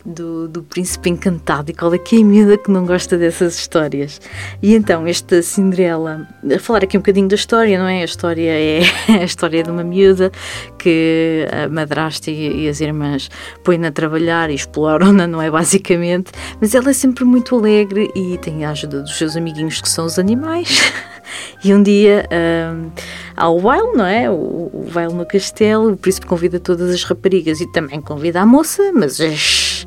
do, 0.05 0.49
do 0.49 0.63
príncipe 0.63 1.11
encantado. 1.11 1.71
E 1.71 1.75
qual 1.75 1.93
é 1.95 1.99
que 1.99 2.17
é 2.17 2.21
a 2.21 2.25
miúda 2.25 2.59
que 2.59 2.71
não 2.71 2.85
gosta 2.85 3.17
dessas 3.17 3.57
histórias? 3.57 4.21
E 4.63 4.75
então, 4.75 5.07
esta 5.07 5.43
Cinderela, 5.43 6.27
a 6.55 6.59
falar 6.59 6.85
aqui 6.85 6.97
um 6.97 7.01
bocadinho 7.01 7.29
da 7.29 7.35
história, 7.35 7.79
não 7.79 7.87
é? 7.87 8.03
A 8.03 8.05
história 8.05 8.51
é 8.51 8.83
a 9.21 9.25
história 9.25 9.63
de 9.63 9.71
uma 9.71 9.85
miúda 9.85 10.31
que 10.79 11.47
a 11.51 11.69
madrasta 11.69 12.31
e, 12.31 12.65
e 12.65 12.69
as 12.69 12.81
irmãs 12.81 13.31
põem-na 13.63 13.89
a 13.89 13.93
trabalhar 13.93 14.51
e 14.51 14.55
exploram-na, 14.55 15.27
não 15.27 15.41
é? 15.41 15.51
Basicamente. 15.51 16.33
Mas 16.61 16.75
ela 16.75 16.91
é 16.91 16.95
sempre 16.95 17.25
muito 17.25 17.57
alegre 17.57 18.11
e 18.15 18.39
tem 18.39 18.65
a 18.65 18.71
ajuda 18.71 19.03
dos 19.03 19.17
seus 19.17 19.37
amiguinhos 19.37 19.81
que 19.81 19.89
são 19.89 20.05
os 20.05 20.19
animais. 20.19 20.93
E 21.63 21.73
um 21.73 21.83
dia 21.83 22.29
um, 22.31 22.91
há 23.37 23.49
o 23.49 23.61
baile, 23.61 23.93
não 23.95 24.07
é? 24.07 24.31
O, 24.31 24.71
o 24.73 24.89
baile 24.93 25.15
no 25.15 25.27
castelo, 25.27 25.93
o 25.93 25.97
príncipe 25.97 26.27
convida 26.27 26.61
todas 26.61 26.91
as 26.91 27.03
raparigas 27.05 27.61
e 27.61 27.73
também 27.73 28.01
convida 28.01 28.41
a 28.41 28.47
moça, 28.47 28.93
mas 28.93 29.21
as, 29.21 29.87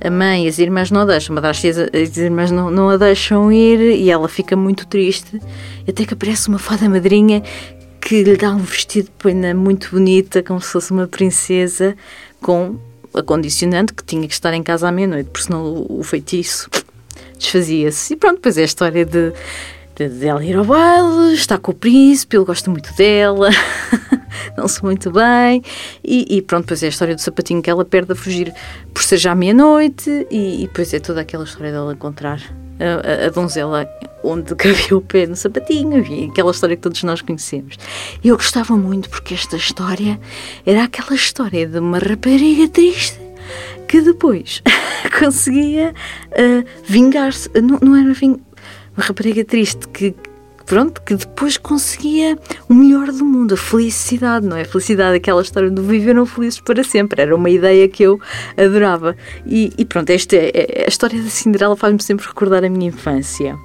a 0.00 0.10
mãe 0.10 0.46
e 0.46 0.48
as 0.48 0.58
irmãs 0.58 0.90
não 0.90 1.02
a 1.02 1.04
deixam, 1.04 1.34
mas 1.34 1.44
as, 1.44 2.16
irmãs 2.16 2.50
não, 2.50 2.70
não 2.70 2.90
a 2.90 2.96
deixam 2.96 3.52
ir 3.52 3.80
e 3.96 4.10
ela 4.10 4.28
fica 4.28 4.56
muito 4.56 4.86
triste. 4.86 5.40
Até 5.88 6.04
que 6.04 6.14
aparece 6.14 6.48
uma 6.48 6.58
fada 6.58 6.88
madrinha 6.88 7.42
que 8.00 8.24
lhe 8.24 8.36
dá 8.36 8.50
um 8.50 8.58
vestido 8.58 9.08
põe 9.16 9.34
muito 9.54 9.90
bonita, 9.90 10.42
como 10.42 10.60
se 10.60 10.68
fosse 10.68 10.90
uma 10.90 11.06
princesa, 11.06 11.96
com 12.40 12.76
a 13.14 13.22
condicionante 13.22 13.92
que 13.92 14.02
tinha 14.02 14.26
que 14.26 14.34
estar 14.34 14.52
em 14.54 14.62
casa 14.62 14.88
à 14.88 14.92
meia-noite, 14.92 15.30
porque 15.30 15.46
senão 15.46 15.64
o, 15.64 16.00
o 16.00 16.02
feitiço 16.02 16.68
desfazia-se. 17.38 18.14
E 18.14 18.16
pronto, 18.16 18.36
depois 18.36 18.58
é 18.58 18.62
a 18.62 18.64
história 18.64 19.04
de 19.04 19.32
dela 19.96 20.44
ir 20.44 20.56
ao 20.56 20.64
baile, 20.64 21.34
está 21.34 21.58
com 21.58 21.72
o 21.72 21.74
príncipe, 21.74 22.36
ele 22.36 22.44
gosta 22.44 22.70
muito 22.70 22.94
dela, 22.94 23.50
não 24.56 24.66
se 24.66 24.82
muito 24.82 25.10
bem, 25.10 25.62
e, 26.02 26.36
e, 26.36 26.42
pronto, 26.42 26.62
depois 26.62 26.82
é 26.82 26.86
a 26.86 26.88
história 26.88 27.14
do 27.14 27.20
sapatinho 27.20 27.62
que 27.62 27.70
ela 27.70 27.84
perde 27.84 28.12
a 28.12 28.14
fugir 28.14 28.52
por 28.92 29.02
ser 29.02 29.18
já 29.18 29.34
meia-noite, 29.34 30.26
e, 30.30 30.62
e 30.62 30.66
depois 30.66 30.92
é 30.94 30.98
toda 30.98 31.20
aquela 31.20 31.44
história 31.44 31.72
dela 31.72 31.92
encontrar 31.92 32.40
a, 32.80 33.24
a, 33.24 33.26
a 33.26 33.30
donzela 33.30 33.88
onde 34.24 34.54
cabia 34.56 34.96
o 34.96 35.00
pé 35.00 35.26
no 35.26 35.36
sapatinho, 35.36 35.98
enfim, 35.98 36.30
aquela 36.30 36.50
história 36.50 36.76
que 36.76 36.82
todos 36.82 37.02
nós 37.02 37.20
conhecemos. 37.20 37.76
E 38.22 38.28
eu 38.28 38.36
gostava 38.36 38.76
muito 38.76 39.10
porque 39.10 39.34
esta 39.34 39.56
história 39.56 40.18
era 40.64 40.84
aquela 40.84 41.14
história 41.14 41.66
de 41.66 41.78
uma 41.78 41.98
rapariga 41.98 42.68
triste 42.68 43.20
que 43.88 44.00
depois 44.00 44.62
conseguia 45.18 45.92
uh, 46.30 46.64
vingar-se, 46.84 47.50
não, 47.60 47.78
não 47.82 47.96
era 47.96 48.14
vingar 48.14 48.51
uma 48.96 49.04
rapariga 49.04 49.44
triste 49.44 49.88
que 49.88 50.14
pronto, 50.64 51.02
que 51.02 51.14
depois 51.14 51.56
conseguia 51.56 52.38
o 52.68 52.74
melhor 52.74 53.08
do 53.08 53.24
mundo, 53.24 53.54
a 53.54 53.56
felicidade, 53.56 54.46
não 54.46 54.56
é? 54.56 54.62
A 54.62 54.64
felicidade, 54.64 55.16
aquela 55.16 55.42
história 55.42 55.70
do 55.70 55.82
viveram 55.82 56.24
felizes 56.24 56.60
para 56.60 56.82
sempre, 56.84 57.20
era 57.20 57.34
uma 57.34 57.50
ideia 57.50 57.88
que 57.88 58.02
eu 58.02 58.20
adorava. 58.56 59.16
E, 59.46 59.72
e 59.76 59.84
pronto, 59.84 60.10
esta, 60.10 60.36
é, 60.36 60.84
a 60.86 60.88
história 60.88 61.20
da 61.20 61.28
Cinderela 61.28 61.76
faz-me 61.76 62.02
sempre 62.02 62.26
recordar 62.26 62.64
a 62.64 62.68
minha 62.68 62.88
infância. 62.88 63.56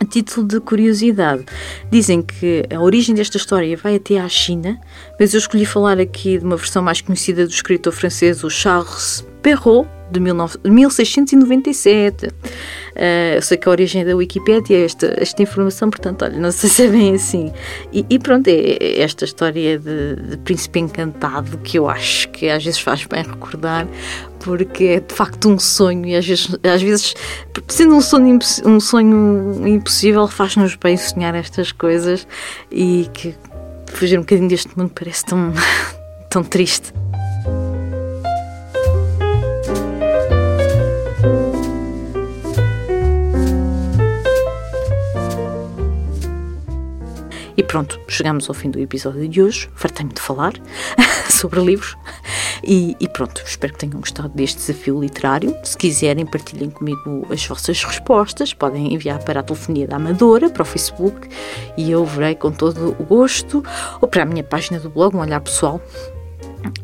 A 0.00 0.04
título 0.04 0.44
de 0.46 0.58
curiosidade, 0.58 1.44
dizem 1.88 2.20
que 2.20 2.64
a 2.74 2.80
origem 2.80 3.14
desta 3.14 3.36
história 3.36 3.76
vai 3.76 3.94
até 3.94 4.18
à 4.18 4.28
China, 4.28 4.76
mas 5.20 5.34
eu 5.34 5.38
escolhi 5.38 5.64
falar 5.64 6.00
aqui 6.00 6.36
de 6.36 6.44
uma 6.44 6.56
versão 6.56 6.82
mais 6.82 7.00
conhecida 7.00 7.46
do 7.46 7.52
escritor 7.52 7.92
francês, 7.92 8.42
o 8.42 8.50
Charles 8.50 9.24
Perrault, 9.40 9.88
de 10.10 10.20
1697. 10.20 12.26
Uh, 12.26 12.30
eu 13.34 13.42
sei 13.42 13.56
que 13.56 13.68
a 13.68 13.72
origem 13.72 14.04
da 14.04 14.14
Wikipédia 14.14 14.76
é 14.76 14.84
esta, 14.84 15.14
esta 15.18 15.42
informação, 15.42 15.90
portanto, 15.90 16.24
olha, 16.24 16.38
não 16.38 16.52
sei 16.52 16.68
se 16.70 16.84
é 16.84 16.88
bem 16.88 17.14
assim. 17.14 17.52
E, 17.92 18.04
e 18.08 18.18
pronto, 18.18 18.48
é, 18.48 18.52
é, 18.52 19.02
esta 19.02 19.24
história 19.24 19.78
de, 19.78 20.16
de, 20.16 20.36
príncipe 20.38 20.78
encantado 20.78 21.58
que 21.58 21.78
eu 21.78 21.88
acho 21.88 22.28
que 22.30 22.48
às 22.48 22.64
vezes 22.64 22.78
faz 22.78 23.04
bem 23.04 23.22
recordar, 23.22 23.86
porque 24.40 24.84
é 24.84 25.00
de 25.00 25.14
facto 25.14 25.48
um 25.48 25.58
sonho 25.58 26.06
e 26.06 26.14
às 26.14 26.26
vezes, 26.26 26.56
às 26.62 26.82
vezes 26.82 27.14
sendo 27.68 27.94
um 27.94 28.00
sonho, 28.00 28.38
um 28.64 28.78
sonho 28.78 29.66
impossível, 29.66 30.28
faz-nos 30.28 30.76
bem 30.76 30.96
sonhar 30.96 31.34
estas 31.34 31.72
coisas 31.72 32.26
e 32.70 33.08
que 33.12 33.34
fugir 33.86 34.18
um 34.18 34.22
bocadinho 34.22 34.48
deste 34.48 34.76
mundo 34.78 34.92
parece 34.94 35.24
tão, 35.24 35.52
tão 36.30 36.44
triste. 36.44 36.92
Pronto, 47.74 47.98
chegamos 48.06 48.48
ao 48.48 48.54
fim 48.54 48.70
do 48.70 48.78
episódio 48.78 49.28
de 49.28 49.42
hoje. 49.42 49.68
Fartei-me 49.74 50.12
de 50.12 50.20
falar 50.20 50.52
sobre 51.28 51.60
livros. 51.60 51.96
E, 52.62 52.96
e, 53.00 53.08
pronto, 53.08 53.42
espero 53.44 53.72
que 53.72 53.80
tenham 53.80 53.98
gostado 53.98 54.28
deste 54.28 54.58
desafio 54.58 55.00
literário. 55.00 55.56
Se 55.64 55.76
quiserem, 55.76 56.24
partilhem 56.24 56.70
comigo 56.70 57.26
as 57.28 57.44
vossas 57.44 57.82
respostas. 57.82 58.54
Podem 58.54 58.94
enviar 58.94 59.18
para 59.24 59.40
a 59.40 59.42
telefonia 59.42 59.88
da 59.88 59.96
Amadora, 59.96 60.48
para 60.48 60.62
o 60.62 60.64
Facebook, 60.64 61.28
e 61.76 61.90
eu 61.90 62.06
verei 62.06 62.36
com 62.36 62.52
todo 62.52 62.94
o 62.96 63.02
gosto. 63.02 63.60
Ou 64.00 64.06
para 64.06 64.22
a 64.22 64.24
minha 64.24 64.44
página 64.44 64.78
do 64.78 64.88
blog, 64.88 65.16
um 65.16 65.18
olhar 65.18 65.40
pessoal, 65.40 65.82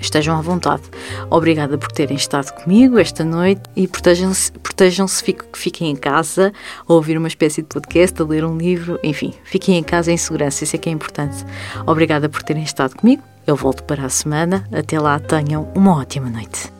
Estejam 0.00 0.36
à 0.36 0.40
vontade. 0.40 0.82
Obrigada 1.30 1.76
por 1.78 1.90
terem 1.92 2.16
estado 2.16 2.52
comigo 2.62 2.98
esta 2.98 3.24
noite 3.24 3.62
e 3.76 3.86
protejam-se, 3.86 4.52
protejam-se 4.52 5.24
fiquem 5.52 5.90
em 5.90 5.96
casa 5.96 6.52
a 6.86 6.92
ouvir 6.92 7.16
uma 7.16 7.28
espécie 7.28 7.62
de 7.62 7.68
podcast, 7.68 8.20
a 8.20 8.24
ler 8.24 8.44
um 8.44 8.56
livro, 8.56 8.98
enfim, 9.02 9.34
fiquem 9.44 9.76
em 9.76 9.82
casa 9.82 10.10
em 10.12 10.16
segurança, 10.16 10.64
isso 10.64 10.76
é 10.76 10.78
que 10.78 10.88
é 10.88 10.92
importante. 10.92 11.44
Obrigada 11.86 12.28
por 12.28 12.42
terem 12.42 12.62
estado 12.62 12.94
comigo. 12.94 13.22
Eu 13.46 13.56
volto 13.56 13.82
para 13.84 14.04
a 14.04 14.08
semana. 14.08 14.66
Até 14.72 14.98
lá, 15.00 15.18
tenham 15.18 15.70
uma 15.74 15.96
ótima 15.96 16.30
noite. 16.30 16.79